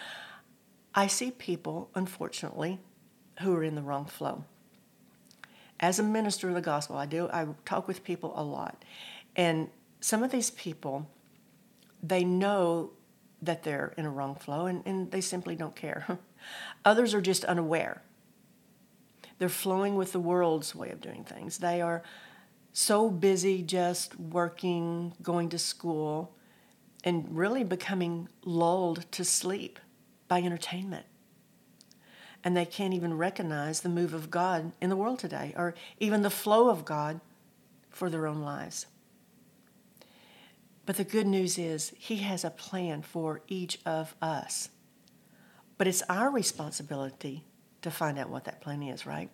I 0.95 1.07
see 1.07 1.31
people, 1.31 1.90
unfortunately, 1.95 2.81
who 3.40 3.54
are 3.54 3.64
in 3.64 3.75
the 3.75 3.83
wrong 3.83 4.07
flow. 4.07 4.45
As 5.81 5.99
a 5.99 6.02
minister 6.02 6.49
of 6.49 6.54
the 6.54 6.61
gospel, 6.61 6.97
I 6.97 7.07
do 7.07 7.28
I 7.33 7.49
talk 7.64 7.88
with 7.88 8.04
people 8.04 8.33
a 8.37 8.45
lot, 8.45 8.85
and 9.35 9.69
some 10.00 10.23
of 10.23 10.31
these 10.31 10.50
people, 10.50 11.09
they 12.02 12.25
know 12.25 12.90
that 13.40 13.62
they're 13.62 13.95
in 13.97 14.04
a 14.04 14.11
wrong 14.11 14.35
flow 14.35 14.66
and, 14.66 14.83
and 14.87 15.11
they 15.11 15.21
simply 15.21 15.57
don't 15.57 15.75
care. 15.75 16.19
Others 16.85 17.14
are 17.14 17.21
just 17.21 17.45
unaware. 17.45 18.02
They're 19.38 19.49
flowing 19.49 19.97
with 19.97 20.12
the 20.12 20.21
world's 20.21 20.75
way 20.75 20.90
of 20.90 21.00
doing 21.00 21.25
things. 21.25 21.59
They 21.59 21.81
are 21.81 22.02
so 22.75 23.09
busy 23.09 23.62
just 23.62 24.19
working, 24.19 25.14
going 25.23 25.49
to 25.49 25.59
school, 25.59 26.35
and 27.04 27.25
really 27.31 27.62
becoming 27.62 28.28
lulled 28.45 29.11
to 29.12 29.25
sleep 29.25 29.78
by 30.26 30.43
entertainment. 30.43 31.07
And 32.43 32.57
they 32.57 32.66
can't 32.66 32.93
even 32.93 33.16
recognize 33.16 33.81
the 33.81 33.88
move 33.88 34.12
of 34.12 34.28
God 34.28 34.73
in 34.81 34.90
the 34.90 34.97
world 34.97 35.21
today 35.21 35.54
or 35.57 35.75
even 36.00 36.23
the 36.23 36.31
flow 36.31 36.69
of 36.69 36.85
God 36.85 37.21
for 37.90 38.11
their 38.11 38.26
own 38.26 38.43
lives. 38.43 38.87
But 40.85 40.97
the 40.97 41.04
good 41.04 41.28
news 41.28 41.57
is, 41.57 41.93
He 41.97 42.16
has 42.16 42.45
a 42.45 42.50
plan 42.50 43.02
for 43.02 43.40
each 43.47 43.78
of 43.87 44.16
us. 44.21 44.69
But 45.78 45.87
it's 45.87 46.02
our 46.09 46.28
responsibility 46.28 47.45
to 47.83 47.90
find 47.90 48.19
out 48.19 48.31
what 48.31 48.45
that 48.45 48.61
plan 48.61 48.83
is, 48.83 49.07
right? 49.07 49.31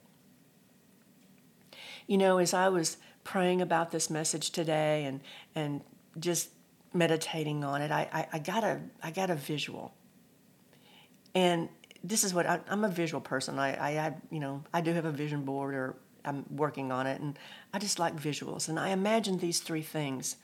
You 2.11 2.19
know, 2.19 2.39
as 2.39 2.55
I 2.55 2.71
was 2.71 2.97
praying 3.23 3.63
about 3.63 3.93
this 3.93 4.11
message 4.11 4.51
today 4.51 5.05
and, 5.05 5.21
and 5.55 5.81
just 6.19 6.49
meditating 6.93 7.63
on 7.63 7.83
it, 7.83 7.93
I, 7.93 8.09
I, 8.13 8.27
I, 8.33 8.39
got 8.41 8.65
a, 8.65 8.81
I 9.01 9.13
got 9.13 9.31
a 9.31 9.37
visual. 9.37 9.95
And 11.37 11.69
this 12.03 12.25
is 12.25 12.35
what 12.35 12.47
I, 12.47 12.59
am 12.69 12.83
a 12.83 12.89
visual 12.89 13.21
person. 13.21 13.61
I, 13.61 13.77
I, 13.77 14.07
I, 14.07 14.15
you 14.29 14.41
know, 14.41 14.65
I 14.75 14.81
do 14.81 14.93
have 14.93 15.05
a 15.05 15.13
vision 15.13 15.45
board 15.45 15.73
or 15.73 15.95
I'm 16.25 16.45
working 16.51 16.91
on 16.91 17.07
it, 17.07 17.21
and 17.21 17.39
I 17.73 17.79
just 17.79 18.01
like 18.01 18.17
visuals. 18.17 18.69
And 18.69 18.81
I 18.81 18.89
imagined 18.89 19.39
these 19.39 19.61
three 19.61 19.83
things 19.83 20.35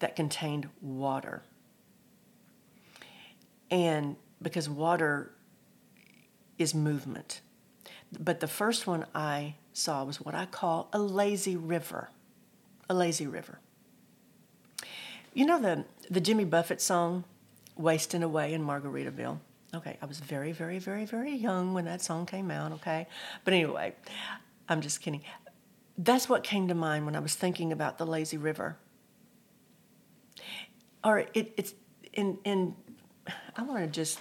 that 0.00 0.16
contained 0.16 0.68
water. 0.80 1.44
And 3.70 4.16
because 4.42 4.68
water 4.68 5.30
is 6.58 6.74
movement. 6.74 7.42
But 8.18 8.40
the 8.40 8.48
first 8.48 8.88
one 8.88 9.06
I 9.14 9.54
saw 9.76 10.04
was 10.04 10.20
what 10.20 10.34
I 10.34 10.46
call 10.46 10.88
a 10.92 10.98
lazy 10.98 11.56
river. 11.56 12.10
A 12.88 12.94
lazy 12.94 13.26
river. 13.26 13.58
You 15.34 15.46
know 15.46 15.60
the, 15.60 15.84
the 16.10 16.20
Jimmy 16.20 16.44
Buffett 16.44 16.80
song, 16.80 17.24
Wasting 17.76 18.22
Away 18.22 18.54
in 18.54 18.64
Margaritaville? 18.64 19.38
Okay, 19.74 19.98
I 20.00 20.06
was 20.06 20.20
very, 20.20 20.52
very, 20.52 20.78
very, 20.78 21.04
very 21.04 21.34
young 21.34 21.74
when 21.74 21.84
that 21.84 22.00
song 22.00 22.24
came 22.24 22.50
out, 22.50 22.72
okay? 22.72 23.06
But 23.44 23.52
anyway, 23.52 23.94
I'm 24.68 24.80
just 24.80 25.02
kidding. 25.02 25.22
That's 25.98 26.28
what 26.28 26.42
came 26.42 26.68
to 26.68 26.74
mind 26.74 27.04
when 27.04 27.16
I 27.16 27.20
was 27.20 27.34
thinking 27.34 27.72
about 27.72 27.98
the 27.98 28.06
lazy 28.06 28.36
river 28.36 28.76
or 31.06 31.20
it, 31.32 31.52
it's 31.56 31.74
in 32.12 32.38
in. 32.44 32.74
I 33.56 33.62
want 33.62 33.80
to 33.80 33.86
just 33.86 34.18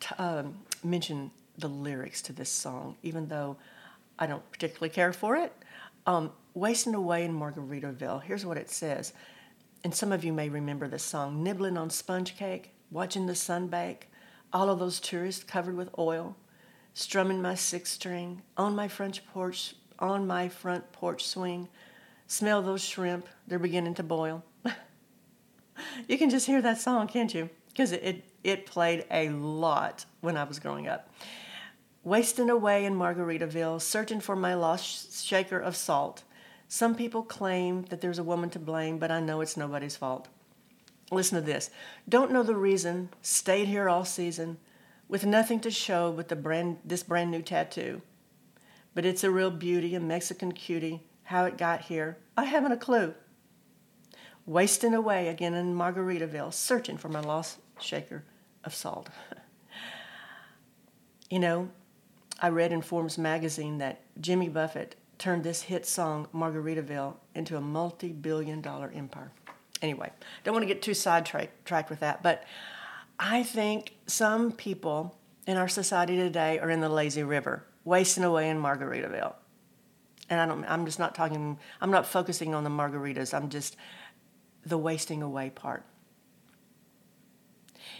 t- 0.00 0.14
um, 0.18 0.56
mention 0.82 1.30
the 1.58 1.68
lyrics 1.68 2.22
to 2.22 2.32
this 2.32 2.50
song, 2.50 2.96
even 3.02 3.28
though 3.28 3.56
I 4.18 4.26
don't 4.26 4.48
particularly 4.50 4.90
care 4.90 5.12
for 5.12 5.36
it. 5.36 5.52
Um, 6.06 6.32
Wasting 6.54 6.94
Away 6.94 7.24
in 7.24 7.38
Margaritaville. 7.38 8.22
Here's 8.22 8.46
what 8.46 8.56
it 8.56 8.70
says. 8.70 9.12
And 9.82 9.94
some 9.94 10.12
of 10.12 10.24
you 10.24 10.32
may 10.32 10.48
remember 10.48 10.88
this 10.88 11.02
song 11.02 11.42
Nibbling 11.42 11.76
on 11.76 11.90
sponge 11.90 12.36
cake, 12.36 12.70
watching 12.90 13.26
the 13.26 13.34
sun 13.34 13.68
bake, 13.68 14.08
all 14.52 14.70
of 14.70 14.78
those 14.78 15.00
tourists 15.00 15.42
covered 15.42 15.76
with 15.76 15.90
oil, 15.98 16.36
strumming 16.94 17.42
my 17.42 17.54
six 17.54 17.90
string, 17.90 18.42
on 18.56 18.76
my 18.76 18.86
French 18.86 19.26
porch, 19.26 19.74
on 19.98 20.26
my 20.26 20.48
front 20.48 20.92
porch 20.92 21.26
swing, 21.26 21.68
smell 22.26 22.62
those 22.62 22.84
shrimp, 22.84 23.28
they're 23.46 23.58
beginning 23.58 23.94
to 23.94 24.02
boil. 24.02 24.44
you 26.08 26.16
can 26.16 26.30
just 26.30 26.46
hear 26.46 26.62
that 26.62 26.80
song, 26.80 27.08
can't 27.08 27.34
you? 27.34 27.50
Because 27.68 27.92
it, 27.92 28.02
it, 28.02 28.24
it 28.44 28.66
played 28.66 29.04
a 29.10 29.28
lot 29.30 30.04
when 30.20 30.36
I 30.36 30.44
was 30.44 30.58
growing 30.58 30.86
up. 30.86 31.10
Wasting 32.04 32.50
away 32.50 32.84
in 32.84 32.94
Margaritaville, 32.94 33.80
searching 33.80 34.20
for 34.20 34.36
my 34.36 34.54
lost 34.54 35.24
shaker 35.24 35.58
of 35.58 35.74
salt. 35.74 36.22
Some 36.68 36.94
people 36.94 37.22
claim 37.22 37.84
that 37.84 38.00
there's 38.00 38.18
a 38.18 38.24
woman 38.24 38.50
to 38.50 38.58
blame, 38.58 38.98
but 38.98 39.10
I 39.10 39.20
know 39.20 39.40
it's 39.40 39.56
nobody's 39.56 39.96
fault. 39.96 40.28
Listen 41.10 41.40
to 41.40 41.44
this. 41.44 41.70
Don't 42.08 42.30
know 42.30 42.42
the 42.42 42.56
reason, 42.56 43.08
stayed 43.22 43.68
here 43.68 43.88
all 43.88 44.04
season, 44.04 44.58
with 45.08 45.24
nothing 45.24 45.60
to 45.60 45.70
show 45.70 46.12
but 46.12 46.28
the 46.28 46.36
brand, 46.36 46.78
this 46.84 47.02
brand 47.02 47.30
new 47.30 47.42
tattoo. 47.42 48.02
But 48.94 49.04
it's 49.04 49.24
a 49.24 49.30
real 49.30 49.50
beauty, 49.50 49.94
a 49.94 50.00
Mexican 50.00 50.52
cutie. 50.52 51.02
How 51.24 51.46
it 51.46 51.56
got 51.56 51.82
here, 51.82 52.18
I 52.36 52.44
haven't 52.44 52.72
a 52.72 52.76
clue 52.76 53.14
wasting 54.46 54.94
away 54.94 55.28
again 55.28 55.54
in 55.54 55.74
Margaritaville, 55.74 56.52
searching 56.52 56.96
for 56.96 57.08
my 57.08 57.20
lost 57.20 57.58
shaker 57.80 58.24
of 58.62 58.74
salt. 58.74 59.08
you 61.30 61.38
know, 61.38 61.68
I 62.40 62.48
read 62.48 62.72
in 62.72 62.82
Forbes 62.82 63.18
magazine 63.18 63.78
that 63.78 64.00
Jimmy 64.20 64.48
Buffett 64.48 64.96
turned 65.18 65.44
this 65.44 65.62
hit 65.62 65.86
song, 65.86 66.28
Margaritaville, 66.34 67.14
into 67.34 67.56
a 67.56 67.60
multi 67.60 68.12
billion 68.12 68.60
dollar 68.60 68.92
empire. 68.94 69.30
Anyway, 69.82 70.10
don't 70.42 70.54
want 70.54 70.62
to 70.62 70.72
get 70.72 70.82
too 70.82 70.94
sidetracked 70.94 71.90
with 71.90 72.00
that, 72.00 72.22
but 72.22 72.44
I 73.18 73.42
think 73.42 73.94
some 74.06 74.52
people 74.52 75.14
in 75.46 75.56
our 75.56 75.68
society 75.68 76.16
today 76.16 76.58
are 76.58 76.70
in 76.70 76.80
the 76.80 76.88
lazy 76.88 77.22
river, 77.22 77.64
wasting 77.84 78.24
away 78.24 78.48
in 78.48 78.60
Margaritaville. 78.60 79.34
And 80.30 80.40
I 80.40 80.46
don't, 80.46 80.64
I'm 80.64 80.86
just 80.86 80.98
not 80.98 81.14
talking, 81.14 81.58
I'm 81.80 81.90
not 81.90 82.06
focusing 82.06 82.54
on 82.54 82.64
the 82.64 82.70
margaritas, 82.70 83.34
I'm 83.34 83.50
just 83.50 83.76
the 84.64 84.78
wasting 84.78 85.22
away 85.22 85.50
part. 85.50 85.84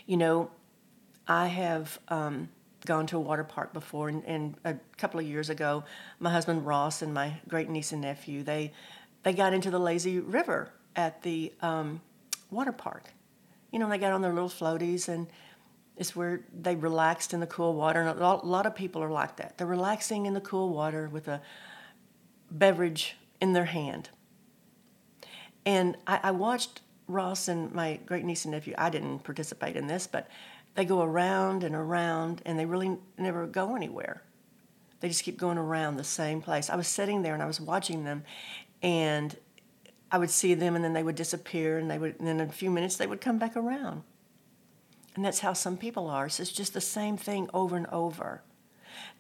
You 0.07 0.17
know, 0.17 0.51
I 1.29 1.49
have 1.49 1.99
um, 2.09 2.49
gone 2.85 3.07
to 3.09 3.17
a 3.17 3.21
water 3.21 3.45
park 3.45 3.73
before, 3.73 4.09
and, 4.09 4.25
and, 4.25 4.57
a 4.65 4.77
couple 4.97 5.19
of 5.21 5.27
years 5.27 5.51
ago, 5.51 5.85
my 6.19 6.31
husband 6.31 6.67
Ross 6.67 7.03
and 7.03 7.13
my 7.13 7.41
great 7.49 7.69
niece 7.69 7.93
and 7.93 8.03
nephew 8.03 8.43
they 8.43 8.73
they 9.23 9.33
got 9.33 9.55
into 9.55 9.71
the 9.71 9.79
lazy 9.79 10.21
river 10.21 10.71
at 10.95 11.23
the 11.23 11.53
um, 11.63 12.01
water 12.51 12.73
park. 12.73 13.05
You 13.73 13.79
know, 13.79 13.89
they 13.89 13.99
got 13.99 14.13
on 14.13 14.23
their 14.23 14.33
little 14.33 14.51
floaties, 14.51 15.09
and 15.09 15.27
it's 15.97 16.15
where 16.15 16.43
they 16.53 16.77
relaxed 16.77 17.33
in 17.33 17.41
the 17.41 17.47
cool 17.47 17.75
water. 17.75 18.03
And 18.03 18.21
a 18.21 18.37
lot 18.47 18.67
of 18.67 18.75
people 18.75 19.03
are 19.03 19.11
like 19.11 19.37
that. 19.37 19.59
They're 19.59 19.67
relaxing 19.67 20.27
in 20.27 20.35
the 20.35 20.41
cool 20.41 20.69
water 20.69 21.09
with 21.09 21.27
a 21.27 21.41
beverage 22.51 23.17
in 23.41 23.53
their 23.53 23.65
hand. 23.65 24.11
And 25.67 25.97
I, 26.07 26.21
I 26.25 26.31
watched 26.31 26.83
Ross 27.09 27.49
and 27.49 27.73
my 27.73 27.99
great 28.07 28.25
niece 28.25 28.45
and 28.45 28.53
nephew. 28.53 28.75
I 28.77 28.91
didn't 28.91 29.21
participate 29.21 29.77
in 29.77 29.87
this, 29.87 30.07
but 30.07 30.29
they 30.75 30.85
go 30.85 31.03
around 31.03 31.63
and 31.63 31.75
around 31.75 32.43
and 32.45 32.59
they 32.59 32.67
really 32.67 32.99
never 33.17 33.47
go 33.47 33.77
anywhere. 33.77 34.23
They 35.01 35.09
just 35.09 35.23
keep 35.23 35.39
going 35.39 35.59
around 35.59 35.97
the 35.97 36.05
same 36.05 36.41
place. 36.41 36.71
I 36.71 36.77
was 36.77 36.89
sitting 36.89 37.23
there 37.23 37.35
and 37.35 37.43
I 37.43 37.47
was 37.47 37.61
watching 37.61 38.05
them 38.05 38.25
and 38.83 39.37
I 40.11 40.19
would 40.19 40.31
see 40.31 40.55
them 40.55 40.75
and 40.75 40.85
then 40.85 40.93
they 40.93 41.03
would 41.03 41.17
disappear 41.17 41.79
and 41.79 41.91
they 41.91 41.99
would 41.99 42.19
and 42.19 42.27
then 42.27 42.41
in 42.41 42.49
a 42.49 42.53
few 42.53 42.71
minutes 42.71 42.97
they 42.97 43.07
would 43.07 43.21
come 43.21 43.39
back 43.39 43.57
around. 43.57 44.03
And 45.15 45.25
that's 45.25 45.41
how 45.41 45.53
some 45.53 45.77
people 45.77 46.09
are. 46.09 46.29
So 46.29 46.43
it's 46.43 46.51
just 46.51 46.75
the 46.75 46.81
same 46.81 47.17
thing 47.17 47.49
over 47.55 47.77
and 47.77 47.87
over. 47.89 48.43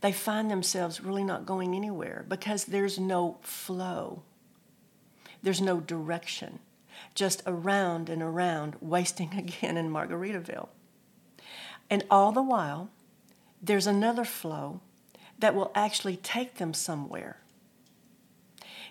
They 0.00 0.12
find 0.12 0.50
themselves 0.50 1.00
really 1.00 1.24
not 1.24 1.46
going 1.46 1.74
anywhere 1.74 2.24
because 2.28 2.64
there's 2.64 2.98
no 2.98 3.38
flow. 3.42 4.22
There's 5.42 5.60
no 5.60 5.80
direction. 5.80 6.60
Just 7.14 7.42
around 7.46 8.08
and 8.08 8.22
around, 8.22 8.76
wasting 8.80 9.34
again 9.38 9.76
in 9.76 9.90
Margaritaville. 9.90 10.68
And 11.94 12.02
all 12.10 12.32
the 12.32 12.42
while, 12.42 12.90
there's 13.62 13.86
another 13.86 14.24
flow 14.24 14.80
that 15.38 15.54
will 15.54 15.70
actually 15.76 16.16
take 16.16 16.56
them 16.56 16.74
somewhere. 16.74 17.36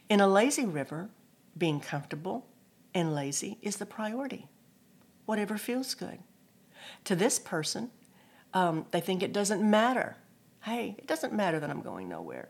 In 0.08 0.22
a 0.22 0.28
lazy 0.30 0.66
river, 0.66 1.10
being 1.58 1.82
comfortable 1.82 2.48
and 2.94 3.14
lazy 3.14 3.58
is 3.62 3.76
the 3.76 3.86
priority. 3.86 4.48
Whatever 5.26 5.58
feels 5.58 5.96
good. 5.96 6.20
To 7.04 7.14
this 7.14 7.40
person, 7.40 7.92
um, 8.54 8.86
they 8.92 9.02
think 9.02 9.22
it 9.22 9.34
doesn't 9.34 9.70
matter. 9.70 10.16
Hey, 10.62 10.96
it 10.98 11.06
doesn't 11.06 11.34
matter 11.34 11.60
that 11.60 11.70
I'm 11.70 11.82
going 11.82 12.08
nowhere. 12.08 12.48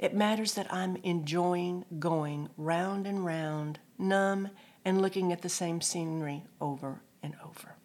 It 0.00 0.14
matters 0.14 0.54
that 0.54 0.72
I'm 0.72 0.96
enjoying 1.02 1.84
going 1.98 2.48
round 2.56 3.06
and 3.06 3.26
round, 3.26 3.78
numb, 3.98 4.48
and 4.86 5.02
looking 5.02 5.34
at 5.34 5.42
the 5.42 5.50
same 5.50 5.82
scenery 5.82 6.44
over 6.62 7.02
and 7.22 7.34
over. 7.44 7.75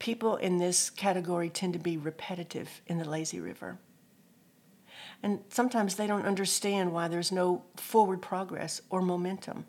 People 0.00 0.36
in 0.36 0.58
this 0.58 0.90
category 0.90 1.48
tend 1.48 1.74
to 1.74 1.78
be 1.78 1.96
repetitive 1.96 2.80
in 2.88 2.98
the 2.98 3.08
lazy 3.08 3.38
river. 3.38 3.78
And 5.22 5.40
sometimes 5.50 5.94
they 5.94 6.06
don't 6.06 6.26
understand 6.26 6.92
why 6.92 7.06
there's 7.06 7.30
no 7.30 7.62
forward 7.76 8.20
progress 8.22 8.80
or 8.90 9.02
momentum. 9.02 9.66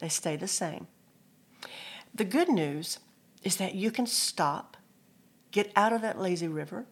They 0.00 0.08
stay 0.08 0.36
the 0.36 0.48
same. 0.48 0.88
The 2.14 2.24
good 2.24 2.48
news 2.48 2.98
is 3.42 3.56
that 3.56 3.74
you 3.74 3.90
can 3.90 4.06
stop, 4.06 4.76
get 5.52 5.72
out 5.76 5.92
of 5.92 6.02
that 6.02 6.20
lazy 6.20 6.48
river, 6.48 6.86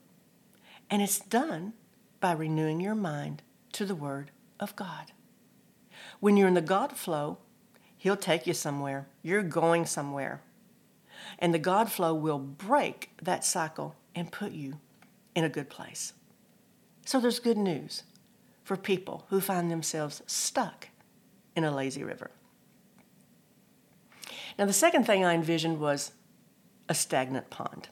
and 0.88 1.02
it's 1.02 1.18
done 1.18 1.74
by 2.20 2.32
renewing 2.32 2.80
your 2.80 2.94
mind 2.94 3.42
to 3.72 3.84
the 3.84 3.94
Word 3.94 4.30
of 4.60 4.76
God. 4.76 5.12
When 6.20 6.36
you're 6.36 6.48
in 6.48 6.54
the 6.54 6.60
God 6.60 6.92
flow, 6.92 7.38
He'll 7.96 8.16
take 8.16 8.46
you 8.46 8.54
somewhere. 8.54 9.08
You're 9.22 9.42
going 9.42 9.86
somewhere. 9.86 10.40
And 11.38 11.52
the 11.52 11.58
God 11.58 11.90
flow 11.90 12.14
will 12.14 12.38
break 12.38 13.10
that 13.22 13.44
cycle 13.44 13.94
and 14.14 14.32
put 14.32 14.52
you 14.52 14.78
in 15.34 15.44
a 15.44 15.48
good 15.48 15.70
place. 15.70 16.12
So 17.04 17.20
there's 17.20 17.38
good 17.38 17.56
news 17.56 18.02
for 18.64 18.76
people 18.76 19.24
who 19.30 19.40
find 19.40 19.70
themselves 19.70 20.22
stuck 20.26 20.88
in 21.56 21.64
a 21.64 21.74
lazy 21.74 22.04
river. 22.04 22.30
Now, 24.58 24.66
the 24.66 24.72
second 24.72 25.04
thing 25.04 25.24
I 25.24 25.34
envisioned 25.34 25.78
was 25.78 26.12
a 26.88 26.94
stagnant 26.94 27.48
pond. 27.48 27.88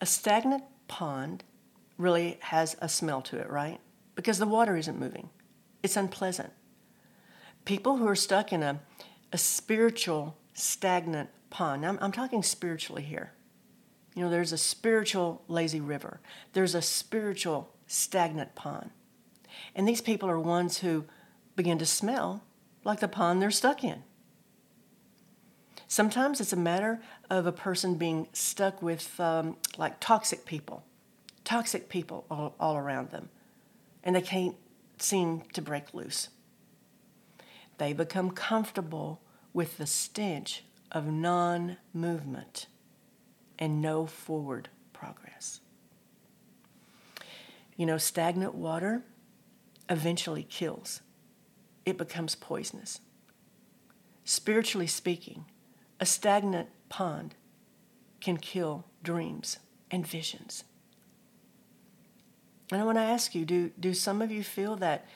A 0.00 0.06
stagnant 0.06 0.64
pond 0.88 1.44
really 1.96 2.38
has 2.40 2.76
a 2.80 2.88
smell 2.88 3.22
to 3.22 3.38
it, 3.38 3.48
right? 3.48 3.80
Because 4.14 4.38
the 4.38 4.46
water 4.46 4.76
isn't 4.76 4.98
moving, 4.98 5.30
it's 5.82 5.96
unpleasant. 5.96 6.52
People 7.64 7.96
who 7.96 8.06
are 8.06 8.16
stuck 8.16 8.52
in 8.52 8.62
a, 8.62 8.80
a 9.32 9.38
spiritual 9.38 10.36
stagnant 10.54 11.30
pond. 11.50 11.84
I'm, 11.84 11.98
I'm 12.00 12.12
talking 12.12 12.42
spiritually 12.42 13.02
here. 13.02 13.32
You 14.14 14.24
know, 14.24 14.30
there's 14.30 14.52
a 14.52 14.58
spiritual 14.58 15.42
lazy 15.48 15.80
river, 15.80 16.20
there's 16.52 16.74
a 16.74 16.82
spiritual 16.82 17.70
stagnant 17.86 18.54
pond. 18.54 18.90
And 19.74 19.86
these 19.86 20.00
people 20.00 20.28
are 20.30 20.40
ones 20.40 20.78
who 20.78 21.04
begin 21.56 21.78
to 21.78 21.86
smell 21.86 22.42
like 22.84 23.00
the 23.00 23.08
pond 23.08 23.40
they're 23.40 23.50
stuck 23.50 23.84
in. 23.84 24.02
Sometimes 25.88 26.40
it's 26.40 26.54
a 26.54 26.56
matter 26.56 27.00
of 27.28 27.46
a 27.46 27.52
person 27.52 27.96
being 27.96 28.28
stuck 28.32 28.80
with 28.80 29.20
um, 29.20 29.56
like 29.76 30.00
toxic 30.00 30.46
people, 30.46 30.84
toxic 31.44 31.90
people 31.90 32.24
all, 32.30 32.54
all 32.58 32.76
around 32.76 33.10
them, 33.10 33.28
and 34.02 34.16
they 34.16 34.22
can't 34.22 34.56
seem 34.98 35.42
to 35.52 35.60
break 35.60 35.92
loose. 35.92 36.28
They 37.76 37.92
become 37.92 38.30
comfortable 38.30 39.20
with 39.52 39.78
the 39.78 39.86
stench 39.86 40.64
of 40.90 41.06
non 41.06 41.76
movement 41.92 42.66
and 43.58 43.80
no 43.80 44.06
forward 44.06 44.68
progress. 44.92 45.60
You 47.76 47.86
know, 47.86 47.98
stagnant 47.98 48.54
water 48.54 49.02
eventually 49.88 50.44
kills, 50.44 51.00
it 51.84 51.98
becomes 51.98 52.34
poisonous. 52.34 53.00
Spiritually 54.24 54.86
speaking, 54.86 55.44
a 55.98 56.06
stagnant 56.06 56.68
pond 56.88 57.34
can 58.20 58.36
kill 58.36 58.84
dreams 59.02 59.58
and 59.90 60.06
visions. 60.06 60.64
And 62.70 62.80
I 62.80 62.84
want 62.84 62.98
to 62.98 63.02
ask 63.02 63.34
you 63.34 63.44
do, 63.44 63.70
do 63.78 63.92
some 63.92 64.22
of 64.22 64.30
you 64.30 64.42
feel 64.42 64.76
that 64.76 65.06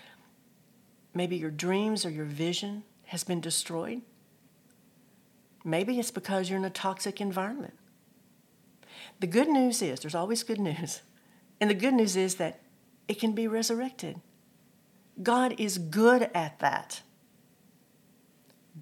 maybe 1.14 1.36
your 1.36 1.50
dreams 1.50 2.04
or 2.04 2.10
your 2.10 2.24
vision 2.24 2.82
has 3.06 3.24
been 3.24 3.40
destroyed? 3.40 4.02
Maybe 5.66 5.98
it's 5.98 6.12
because 6.12 6.48
you're 6.48 6.60
in 6.60 6.64
a 6.64 6.70
toxic 6.70 7.20
environment. 7.20 7.74
The 9.18 9.26
good 9.26 9.48
news 9.48 9.82
is 9.82 9.98
there's 9.98 10.14
always 10.14 10.44
good 10.44 10.60
news. 10.60 11.02
And 11.60 11.68
the 11.68 11.74
good 11.74 11.94
news 11.94 12.14
is 12.14 12.36
that 12.36 12.60
it 13.08 13.18
can 13.18 13.32
be 13.32 13.48
resurrected. 13.48 14.20
God 15.20 15.56
is 15.58 15.78
good 15.78 16.30
at 16.32 16.60
that. 16.60 17.02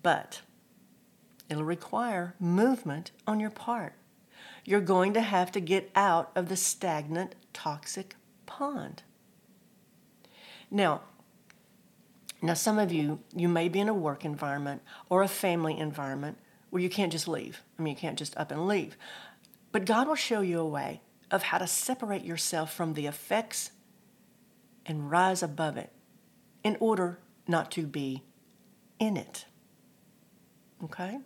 But 0.02 0.42
it'll 1.48 1.64
require 1.64 2.34
movement 2.38 3.12
on 3.26 3.40
your 3.40 3.50
part. 3.50 3.94
You're 4.66 4.82
going 4.82 5.14
to 5.14 5.22
have 5.22 5.50
to 5.52 5.60
get 5.60 5.90
out 5.96 6.32
of 6.34 6.50
the 6.50 6.56
stagnant, 6.56 7.34
toxic 7.54 8.14
pond. 8.44 9.04
Now, 10.70 11.00
now 12.42 12.52
some 12.52 12.78
of 12.78 12.92
you, 12.92 13.20
you 13.34 13.48
may 13.48 13.70
be 13.70 13.80
in 13.80 13.88
a 13.88 13.94
work 13.94 14.26
environment 14.26 14.82
or 15.08 15.22
a 15.22 15.28
family 15.28 15.78
environment 15.78 16.36
where 16.74 16.82
you 16.82 16.90
can't 16.90 17.12
just 17.12 17.28
leave. 17.28 17.62
I 17.78 17.82
mean, 17.82 17.94
you 17.94 18.00
can't 18.00 18.18
just 18.18 18.36
up 18.36 18.50
and 18.50 18.66
leave. 18.66 18.96
But 19.70 19.84
God 19.84 20.08
will 20.08 20.16
show 20.16 20.40
you 20.40 20.58
a 20.58 20.66
way 20.66 21.02
of 21.30 21.44
how 21.44 21.58
to 21.58 21.68
separate 21.68 22.24
yourself 22.24 22.74
from 22.74 22.94
the 22.94 23.06
effects 23.06 23.70
and 24.84 25.08
rise 25.08 25.40
above 25.40 25.76
it 25.76 25.92
in 26.64 26.76
order 26.80 27.20
not 27.46 27.70
to 27.70 27.86
be 27.86 28.24
in 28.98 29.16
it. 29.16 29.44
Okay? 30.82 31.20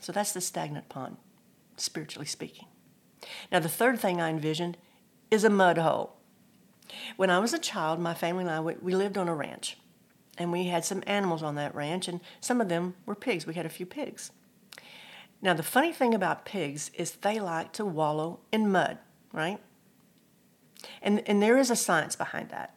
So 0.00 0.10
that's 0.10 0.32
the 0.32 0.40
stagnant 0.40 0.88
pond, 0.88 1.18
spiritually 1.76 2.26
speaking. 2.26 2.66
Now, 3.52 3.60
the 3.60 3.68
third 3.68 4.00
thing 4.00 4.20
I 4.20 4.28
envisioned 4.28 4.76
is 5.30 5.44
a 5.44 5.50
mud 5.50 5.78
hole. 5.78 6.16
When 7.16 7.30
I 7.30 7.38
was 7.38 7.54
a 7.54 7.60
child, 7.60 8.00
my 8.00 8.12
family 8.12 8.42
and 8.42 8.50
I, 8.50 8.58
we 8.58 8.92
lived 8.92 9.18
on 9.18 9.28
a 9.28 9.36
ranch. 9.36 9.78
And 10.36 10.50
we 10.50 10.64
had 10.64 10.84
some 10.84 11.04
animals 11.06 11.44
on 11.44 11.54
that 11.54 11.76
ranch, 11.76 12.08
and 12.08 12.20
some 12.40 12.60
of 12.60 12.68
them 12.68 12.96
were 13.06 13.14
pigs. 13.14 13.46
We 13.46 13.54
had 13.54 13.66
a 13.66 13.68
few 13.68 13.86
pigs. 13.86 14.32
Now, 15.44 15.52
the 15.52 15.62
funny 15.62 15.92
thing 15.92 16.14
about 16.14 16.46
pigs 16.46 16.90
is 16.94 17.12
they 17.12 17.38
like 17.38 17.72
to 17.74 17.84
wallow 17.84 18.40
in 18.50 18.72
mud, 18.72 18.96
right? 19.30 19.60
And, 21.02 21.22
and 21.28 21.42
there 21.42 21.58
is 21.58 21.70
a 21.70 21.76
science 21.76 22.16
behind 22.16 22.48
that 22.48 22.74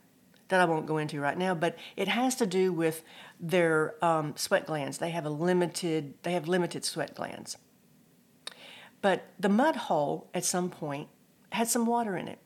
that 0.49 0.61
I 0.61 0.65
won't 0.65 0.85
go 0.85 0.97
into 0.97 1.19
right 1.19 1.37
now, 1.37 1.53
but 1.53 1.77
it 1.97 2.07
has 2.07 2.35
to 2.35 2.45
do 2.45 2.71
with 2.71 3.03
their 3.37 3.95
um, 4.03 4.33
sweat 4.37 4.65
glands. 4.65 4.97
They 4.97 5.09
have 5.09 5.25
a 5.25 5.29
limited, 5.29 6.13
they 6.23 6.31
have 6.31 6.47
limited 6.47 6.85
sweat 6.85 7.15
glands. 7.15 7.57
But 9.01 9.25
the 9.37 9.49
mud 9.49 9.75
hole 9.75 10.29
at 10.33 10.45
some 10.45 10.69
point 10.69 11.09
had 11.51 11.67
some 11.67 11.85
water 11.85 12.15
in 12.15 12.29
it, 12.29 12.39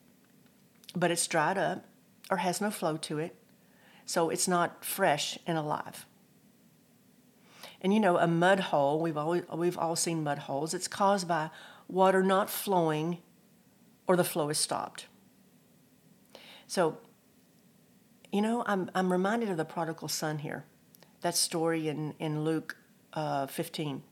but 0.96 1.12
it's 1.12 1.28
dried 1.28 1.58
up 1.58 1.84
or 2.28 2.38
has 2.38 2.60
no 2.60 2.72
flow 2.72 2.96
to 2.96 3.18
it, 3.18 3.36
so 4.04 4.30
it's 4.30 4.48
not 4.48 4.84
fresh 4.84 5.38
and 5.46 5.56
alive. 5.56 6.06
And 7.82 7.92
you 7.92 7.98
know, 7.98 8.16
a 8.16 8.28
mud 8.28 8.60
hole, 8.60 9.00
we've, 9.00 9.16
always, 9.16 9.42
we've 9.52 9.76
all 9.76 9.96
seen 9.96 10.22
mud 10.22 10.38
holes, 10.38 10.72
it's 10.72 10.86
caused 10.86 11.26
by 11.26 11.50
water 11.88 12.22
not 12.22 12.48
flowing 12.48 13.18
or 14.06 14.16
the 14.16 14.24
flow 14.24 14.48
is 14.48 14.58
stopped. 14.58 15.06
So, 16.68 16.98
you 18.30 18.40
know, 18.40 18.62
I'm, 18.66 18.88
I'm 18.94 19.12
reminded 19.12 19.50
of 19.50 19.56
the 19.56 19.64
prodigal 19.64 20.08
son 20.08 20.38
here, 20.38 20.64
that 21.22 21.36
story 21.36 21.88
in, 21.88 22.14
in 22.20 22.44
Luke 22.44 22.76
uh, 23.14 23.48
15. 23.48 24.02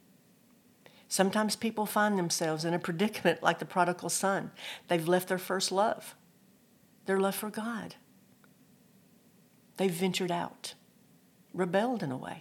Sometimes 1.07 1.55
people 1.55 1.87
find 1.87 2.19
themselves 2.19 2.65
in 2.65 2.75
a 2.75 2.79
predicament 2.79 3.41
like 3.43 3.61
the 3.61 3.65
prodigal 3.65 4.11
son. 4.11 4.51
They've 4.89 5.07
left 5.07 5.29
their 5.29 5.39
first 5.39 5.71
love, 5.71 6.17
their 7.07 7.21
love 7.21 7.37
for 7.37 7.51
God. 7.51 7.95
They've 9.77 9.91
ventured 9.91 10.33
out, 10.33 10.75
rebelled 11.55 12.03
in 12.03 12.11
a 12.11 12.17
way 12.17 12.41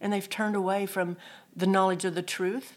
and 0.00 0.12
they've 0.12 0.28
turned 0.28 0.56
away 0.56 0.86
from 0.86 1.16
the 1.54 1.66
knowledge 1.66 2.04
of 2.04 2.14
the 2.14 2.22
truth 2.22 2.76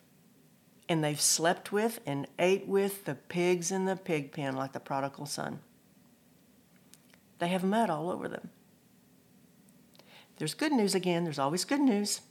and 0.87 1.03
they've 1.03 1.21
slept 1.21 1.71
with 1.71 1.99
and 2.05 2.27
ate 2.39 2.67
with 2.67 3.05
the 3.05 3.15
pigs 3.15 3.71
in 3.71 3.85
the 3.85 3.95
pig 3.95 4.31
pen 4.31 4.55
like 4.55 4.73
the 4.73 4.79
prodigal 4.79 5.27
son. 5.27 5.59
They 7.37 7.47
have 7.49 7.63
mud 7.63 7.89
all 7.89 8.09
over 8.09 8.27
them. 8.27 8.49
There's 10.37 10.53
good 10.53 10.71
news 10.71 10.95
again, 10.95 11.23
there's 11.23 11.39
always 11.39 11.65
good 11.65 11.81
news. 11.81 12.21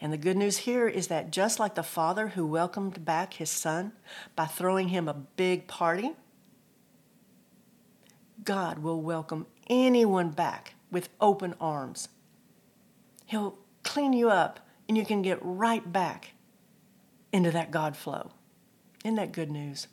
And 0.00 0.12
the 0.12 0.18
good 0.18 0.36
news 0.36 0.58
here 0.58 0.88
is 0.88 1.08
that 1.08 1.30
just 1.30 1.58
like 1.58 1.74
the 1.74 1.82
father 1.82 2.28
who 2.28 2.46
welcomed 2.46 3.04
back 3.04 3.34
his 3.34 3.50
son 3.50 3.92
by 4.34 4.46
throwing 4.46 4.88
him 4.88 5.08
a 5.08 5.14
big 5.14 5.66
party, 5.66 6.12
God 8.44 8.78
will 8.80 9.00
welcome 9.00 9.46
anyone 9.68 10.30
back 10.30 10.74
with 10.90 11.08
open 11.20 11.54
arms. 11.60 12.08
He'll 13.26 13.58
clean 13.96 14.12
you 14.12 14.28
up, 14.28 14.60
and 14.90 14.98
you 14.98 15.06
can 15.06 15.22
get 15.22 15.38
right 15.40 15.90
back 15.90 16.32
into 17.32 17.50
that 17.50 17.70
God 17.70 17.96
flow. 17.96 18.30
Isn't 19.02 19.14
that 19.14 19.32
good 19.32 19.50
news? 19.50 19.86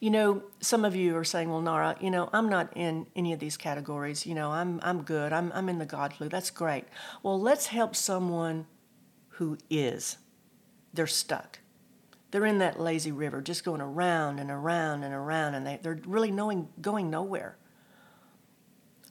You 0.00 0.08
know, 0.08 0.42
some 0.60 0.86
of 0.86 0.96
you 0.96 1.14
are 1.18 1.24
saying, 1.24 1.50
well, 1.50 1.60
Nara, 1.60 1.96
you 2.00 2.10
know, 2.10 2.30
I'm 2.32 2.48
not 2.48 2.74
in 2.74 3.08
any 3.14 3.34
of 3.34 3.40
these 3.40 3.58
categories. 3.58 4.24
You 4.24 4.34
know, 4.34 4.52
I'm, 4.52 4.80
I'm 4.82 5.02
good. 5.02 5.34
I'm, 5.34 5.52
I'm 5.54 5.68
in 5.68 5.76
the 5.76 5.84
God 5.84 6.14
flow. 6.14 6.28
That's 6.28 6.48
great. 6.48 6.86
Well, 7.22 7.38
let's 7.38 7.66
help 7.66 7.94
someone 7.94 8.66
who 9.32 9.58
is. 9.68 10.16
They're 10.94 11.06
stuck. 11.06 11.58
They're 12.30 12.46
in 12.46 12.58
that 12.60 12.80
lazy 12.80 13.12
river, 13.12 13.42
just 13.42 13.64
going 13.64 13.82
around 13.82 14.38
and 14.38 14.50
around 14.50 15.04
and 15.04 15.12
around, 15.12 15.56
and 15.56 15.66
they, 15.66 15.78
they're 15.82 16.00
really 16.06 16.30
knowing, 16.30 16.70
going 16.80 17.10
nowhere 17.10 17.58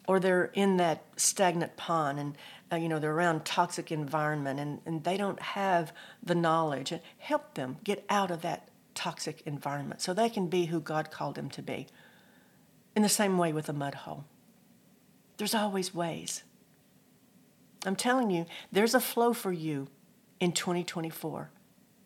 or 0.07 0.19
they're 0.19 0.45
in 0.53 0.77
that 0.77 1.03
stagnant 1.17 1.75
pond 1.75 2.17
and 2.17 2.37
uh, 2.71 2.75
you 2.75 2.89
know 2.89 2.99
they're 2.99 3.13
around 3.13 3.45
toxic 3.45 3.91
environment 3.91 4.59
and, 4.59 4.81
and 4.85 5.03
they 5.03 5.17
don't 5.17 5.41
have 5.41 5.93
the 6.23 6.35
knowledge. 6.35 6.91
And 6.91 7.01
help 7.17 7.53
them 7.55 7.77
get 7.83 8.05
out 8.09 8.31
of 8.31 8.41
that 8.41 8.69
toxic 8.95 9.41
environment 9.45 10.01
so 10.01 10.13
they 10.13 10.29
can 10.29 10.47
be 10.47 10.65
who 10.65 10.79
god 10.79 11.11
called 11.11 11.35
them 11.35 11.49
to 11.51 11.61
be 11.61 11.87
in 12.95 13.03
the 13.03 13.09
same 13.09 13.37
way 13.37 13.53
with 13.53 13.69
a 13.69 13.73
mud 13.73 13.93
hole. 13.93 14.25
There's 15.37 15.53
always 15.53 15.93
ways. 15.93 16.43
I'm 17.85 17.95
telling 17.95 18.31
you 18.31 18.45
there's 18.71 18.95
a 18.95 18.99
flow 18.99 19.33
for 19.33 19.51
you 19.51 19.87
in 20.39 20.51
2024 20.51 21.51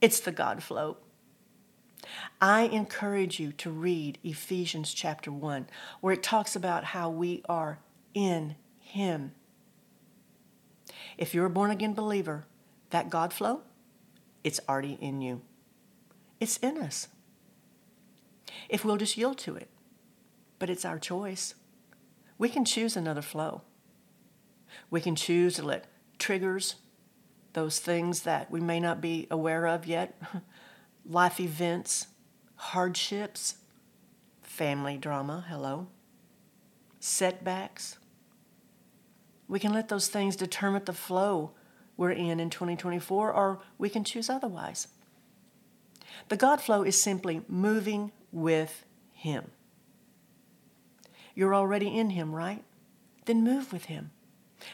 it's 0.02 0.20
the 0.20 0.32
god 0.32 0.64
flow. 0.64 0.98
I 2.42 2.64
encourage 2.64 3.40
you 3.40 3.52
to 3.54 3.70
read 3.70 4.18
Ephesians 4.24 4.94
chapter 4.94 5.32
1, 5.32 5.68
where 6.02 6.14
it 6.14 6.24
talks 6.24 6.56
about 6.56 6.86
how 6.86 7.12
we 7.12 7.44
are 7.48 7.78
in 8.16 8.56
Him. 8.80 9.34
If 11.22 11.36
you're 11.36 11.46
a 11.46 11.52
born 11.52 11.70
again 11.70 11.94
believer, 11.94 12.46
that 12.90 13.12
God 13.12 13.32
flow, 13.32 13.62
it's 14.44 14.60
already 14.68 14.98
in 15.00 15.22
you. 15.22 15.44
It's 16.40 16.58
in 16.58 16.80
us. 16.80 17.10
If 18.68 18.84
we'll 18.84 18.98
just 18.98 19.16
yield 19.16 19.38
to 19.38 19.56
it, 19.56 19.70
but 20.58 20.68
it's 20.68 20.84
our 20.84 20.98
choice. 20.98 21.54
We 22.40 22.50
can 22.50 22.66
choose 22.66 22.98
another 22.98 23.22
flow. 23.22 23.62
We 24.90 25.00
can 25.00 25.16
choose 25.16 25.58
to 25.58 25.64
let 25.64 25.86
triggers, 26.18 26.78
those 27.54 27.78
things 27.78 28.22
that 28.24 28.50
we 28.50 28.60
may 28.60 28.80
not 28.80 29.00
be 29.00 29.28
aware 29.30 29.68
of 29.68 29.86
yet, 29.86 30.20
life 31.06 31.40
events, 31.40 32.08
hardships, 32.56 33.58
family 34.42 34.98
drama, 34.98 35.46
hello, 35.48 35.86
setbacks, 37.00 38.00
we 39.52 39.60
can 39.60 39.74
let 39.74 39.90
those 39.90 40.08
things 40.08 40.38
determine 40.38 40.86
the 40.86 40.94
flow 40.94 41.52
we're 41.98 42.12
in 42.12 42.40
in 42.40 42.50
2024, 42.50 43.34
or 43.34 43.60
we 43.78 43.90
can 43.90 44.06
choose 44.06 44.30
otherwise. 44.30 44.88
The 46.30 46.38
God 46.38 46.62
flow 46.62 46.84
is 46.84 47.00
simply 47.00 47.42
moving 47.50 48.14
with 48.32 48.86
Him. 49.12 49.52
You're 51.36 51.54
already 51.54 51.90
in 51.90 52.12
Him, 52.12 52.34
right? 52.34 52.64
Then 53.26 53.44
move 53.44 53.74
with 53.74 53.86
Him. 53.86 54.12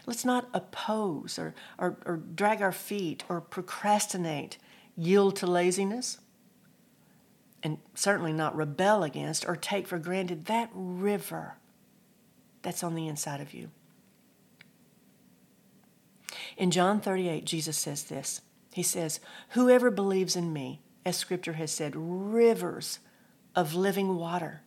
Let's 0.06 0.24
not 0.24 0.48
oppose 0.54 1.40
or, 1.40 1.56
or, 1.80 1.98
or 2.06 2.18
drag 2.18 2.62
our 2.62 2.72
feet 2.72 3.24
or 3.28 3.42
procrastinate, 3.42 4.60
yield 4.96 5.38
to 5.38 5.48
laziness, 5.48 6.20
and 7.64 7.80
certainly 7.96 8.32
not 8.32 8.56
rebel 8.56 9.02
against 9.02 9.44
or 9.48 9.56
take 9.56 9.88
for 9.88 9.98
granted 9.98 10.46
that 10.46 10.70
river 10.72 11.56
that's 12.62 12.84
on 12.84 12.94
the 12.94 13.08
inside 13.08 13.42
of 13.42 13.56
you. 13.56 13.72
In 16.58 16.72
John 16.72 17.00
38, 17.00 17.46
Jesus 17.46 17.78
says 17.78 18.04
this 18.04 18.42
He 18.74 18.84
says, 18.84 19.20
Whoever 19.50 19.92
believes 19.92 20.36
in 20.36 20.52
me, 20.52 20.82
as 21.06 21.16
scripture 21.16 21.54
has 21.54 21.72
said, 21.72 21.94
rivers 21.96 23.00
of 23.56 23.76
living 23.76 24.18
water 24.18 24.62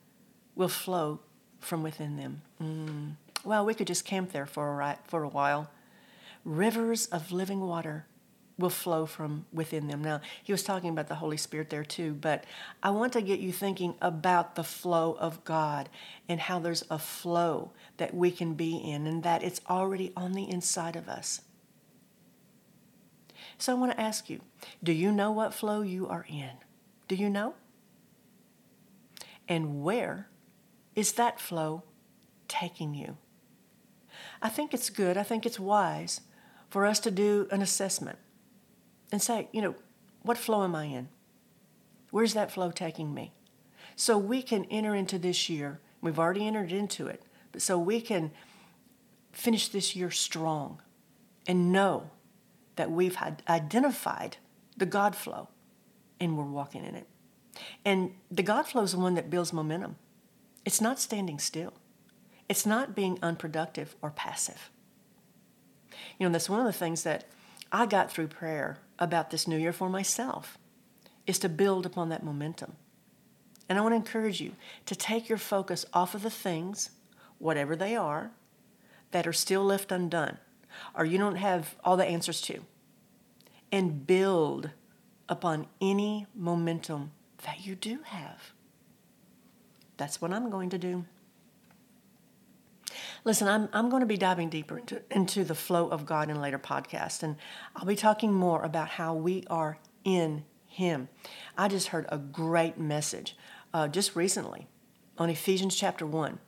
will 0.54 0.68
flow 0.68 1.20
from 1.58 1.82
within 1.82 2.16
them. 2.16 2.42
Mm. 2.62 3.12
Well, 3.44 3.64
we 3.64 3.74
could 3.74 3.86
just 3.86 4.04
camp 4.04 4.32
there 4.32 4.46
for 4.46 4.70
a, 4.70 4.74
right, 4.74 4.98
for 5.04 5.22
a 5.22 5.28
while. 5.28 5.70
Rivers 6.44 7.06
of 7.06 7.32
living 7.32 7.60
water 7.60 8.06
will 8.58 8.70
flow 8.70 9.06
from 9.06 9.46
within 9.52 9.88
them. 9.88 10.02
Now, 10.02 10.20
he 10.42 10.52
was 10.52 10.62
talking 10.62 10.90
about 10.90 11.08
the 11.08 11.14
Holy 11.16 11.38
Spirit 11.38 11.70
there 11.70 11.84
too, 11.84 12.12
but 12.12 12.44
I 12.82 12.90
want 12.90 13.14
to 13.14 13.22
get 13.22 13.40
you 13.40 13.52
thinking 13.52 13.94
about 14.02 14.54
the 14.54 14.64
flow 14.64 15.16
of 15.18 15.44
God 15.44 15.88
and 16.28 16.40
how 16.40 16.58
there's 16.58 16.84
a 16.90 16.98
flow 16.98 17.72
that 17.96 18.14
we 18.14 18.30
can 18.30 18.54
be 18.54 18.76
in 18.76 19.06
and 19.06 19.22
that 19.22 19.42
it's 19.42 19.62
already 19.68 20.12
on 20.16 20.32
the 20.32 20.48
inside 20.48 20.96
of 20.96 21.08
us. 21.08 21.40
So 23.60 23.72
I 23.72 23.78
want 23.78 23.92
to 23.92 24.00
ask 24.00 24.30
you 24.30 24.40
do 24.82 24.90
you 24.90 25.12
know 25.12 25.30
what 25.30 25.52
flow 25.52 25.82
you 25.82 26.08
are 26.08 26.24
in? 26.28 26.52
Do 27.08 27.14
you 27.14 27.28
know? 27.28 27.54
And 29.46 29.82
where 29.82 30.28
is 30.94 31.12
that 31.12 31.38
flow 31.38 31.82
taking 32.48 32.94
you? 32.94 33.18
I 34.40 34.48
think 34.48 34.72
it's 34.72 34.88
good, 34.88 35.16
I 35.16 35.22
think 35.22 35.44
it's 35.44 35.60
wise 35.60 36.22
for 36.70 36.86
us 36.86 37.00
to 37.00 37.10
do 37.10 37.48
an 37.50 37.60
assessment 37.60 38.18
and 39.12 39.20
say, 39.20 39.48
you 39.52 39.60
know, 39.60 39.74
what 40.22 40.38
flow 40.38 40.64
am 40.64 40.74
I 40.74 40.84
in? 40.84 41.08
Where's 42.10 42.34
that 42.34 42.50
flow 42.50 42.70
taking 42.70 43.12
me? 43.12 43.32
So 43.94 44.16
we 44.16 44.42
can 44.42 44.64
enter 44.66 44.94
into 44.94 45.18
this 45.18 45.50
year. 45.50 45.80
We've 46.00 46.18
already 46.18 46.46
entered 46.46 46.72
into 46.72 47.08
it, 47.08 47.22
but 47.52 47.60
so 47.60 47.78
we 47.78 48.00
can 48.00 48.30
finish 49.32 49.68
this 49.68 49.94
year 49.94 50.10
strong 50.10 50.80
and 51.46 51.72
know 51.72 52.10
that 52.76 52.90
we've 52.90 53.16
had 53.16 53.42
identified 53.48 54.36
the 54.76 54.86
God 54.86 55.14
flow 55.14 55.48
and 56.18 56.36
we're 56.36 56.44
walking 56.44 56.84
in 56.84 56.94
it. 56.94 57.06
And 57.84 58.12
the 58.30 58.42
God 58.42 58.66
flow 58.66 58.82
is 58.82 58.92
the 58.92 58.98
one 58.98 59.14
that 59.14 59.30
builds 59.30 59.52
momentum. 59.52 59.96
It's 60.64 60.80
not 60.80 61.00
standing 61.00 61.38
still. 61.38 61.74
It's 62.48 62.66
not 62.66 62.94
being 62.94 63.18
unproductive 63.22 63.94
or 64.02 64.10
passive. 64.10 64.70
You 66.18 66.26
know, 66.26 66.32
that's 66.32 66.50
one 66.50 66.60
of 66.60 66.66
the 66.66 66.72
things 66.72 67.02
that 67.02 67.24
I 67.72 67.86
got 67.86 68.10
through 68.10 68.28
prayer 68.28 68.78
about 68.98 69.30
this 69.30 69.46
new 69.46 69.56
year 69.56 69.72
for 69.72 69.88
myself 69.88 70.58
is 71.26 71.38
to 71.40 71.48
build 71.48 71.86
upon 71.86 72.08
that 72.08 72.24
momentum. 72.24 72.76
And 73.68 73.78
I 73.78 73.82
want 73.82 73.92
to 73.92 73.96
encourage 73.96 74.40
you 74.40 74.52
to 74.86 74.96
take 74.96 75.28
your 75.28 75.38
focus 75.38 75.86
off 75.94 76.14
of 76.14 76.22
the 76.22 76.30
things, 76.30 76.90
whatever 77.38 77.76
they 77.76 77.94
are, 77.94 78.32
that 79.12 79.26
are 79.26 79.32
still 79.32 79.64
left 79.64 79.92
undone 79.92 80.38
or 80.94 81.04
you 81.04 81.18
don't 81.18 81.36
have 81.36 81.76
all 81.84 81.96
the 81.96 82.04
answers 82.04 82.40
to, 82.42 82.64
and 83.72 84.06
build 84.06 84.70
upon 85.28 85.66
any 85.80 86.26
momentum 86.34 87.12
that 87.44 87.64
you 87.64 87.74
do 87.74 88.00
have. 88.04 88.52
That's 89.96 90.20
what 90.20 90.32
I'm 90.32 90.50
going 90.50 90.70
to 90.70 90.78
do. 90.78 91.04
Listen, 93.24 93.48
I'm, 93.48 93.68
I'm 93.72 93.90
going 93.90 94.00
to 94.00 94.06
be 94.06 94.16
diving 94.16 94.48
deeper 94.48 94.78
into, 94.78 95.02
into 95.10 95.44
the 95.44 95.54
flow 95.54 95.88
of 95.88 96.06
God 96.06 96.30
in 96.30 96.40
later 96.40 96.58
podcasts, 96.58 97.22
and 97.22 97.36
I'll 97.76 97.84
be 97.84 97.96
talking 97.96 98.32
more 98.32 98.62
about 98.62 98.88
how 98.88 99.14
we 99.14 99.44
are 99.48 99.78
in 100.04 100.44
Him. 100.66 101.08
I 101.56 101.68
just 101.68 101.88
heard 101.88 102.06
a 102.08 102.18
great 102.18 102.78
message 102.78 103.36
uh, 103.74 103.88
just 103.88 104.16
recently 104.16 104.68
on 105.18 105.28
Ephesians 105.28 105.76
chapter 105.76 106.06
1, 106.06 106.38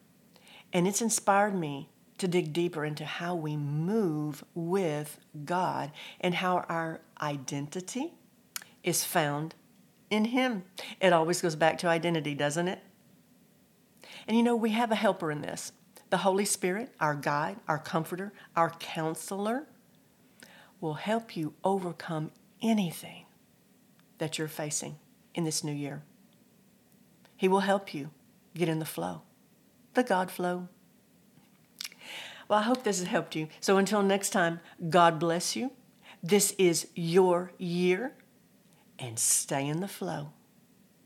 and 0.72 0.88
it's 0.88 1.02
inspired 1.02 1.54
me 1.54 1.90
to 2.22 2.28
dig 2.28 2.52
deeper 2.52 2.84
into 2.84 3.04
how 3.04 3.34
we 3.34 3.56
move 3.56 4.44
with 4.54 5.18
God 5.44 5.90
and 6.20 6.36
how 6.36 6.58
our 6.68 7.00
identity 7.20 8.12
is 8.84 9.02
found 9.02 9.56
in 10.08 10.26
Him. 10.26 10.62
It 11.00 11.12
always 11.12 11.42
goes 11.42 11.56
back 11.56 11.78
to 11.78 11.88
identity, 11.88 12.36
doesn't 12.36 12.68
it? 12.68 12.78
And 14.28 14.36
you 14.36 14.44
know, 14.44 14.54
we 14.54 14.70
have 14.70 14.92
a 14.92 14.94
helper 14.94 15.32
in 15.32 15.40
this. 15.40 15.72
The 16.10 16.18
Holy 16.18 16.44
Spirit, 16.44 16.94
our 17.00 17.16
guide, 17.16 17.56
our 17.66 17.78
comforter, 17.78 18.32
our 18.54 18.70
counselor, 18.70 19.66
will 20.80 20.94
help 20.94 21.36
you 21.36 21.54
overcome 21.64 22.30
anything 22.62 23.24
that 24.18 24.38
you're 24.38 24.46
facing 24.46 24.96
in 25.34 25.42
this 25.42 25.64
new 25.64 25.72
year. 25.72 26.04
He 27.36 27.48
will 27.48 27.60
help 27.60 27.92
you 27.92 28.10
get 28.54 28.68
in 28.68 28.78
the 28.78 28.84
flow, 28.84 29.22
the 29.94 30.04
God 30.04 30.30
flow. 30.30 30.68
Well, 32.52 32.60
I 32.60 32.64
hope 32.64 32.82
this 32.82 32.98
has 32.98 33.08
helped 33.08 33.34
you. 33.34 33.48
So 33.60 33.78
until 33.78 34.02
next 34.02 34.28
time, 34.28 34.60
God 34.90 35.18
bless 35.18 35.56
you. 35.56 35.72
This 36.22 36.54
is 36.58 36.86
your 36.94 37.52
year 37.56 38.12
and 38.98 39.18
stay 39.18 39.66
in 39.66 39.80
the 39.80 39.88
flow. 39.88 40.34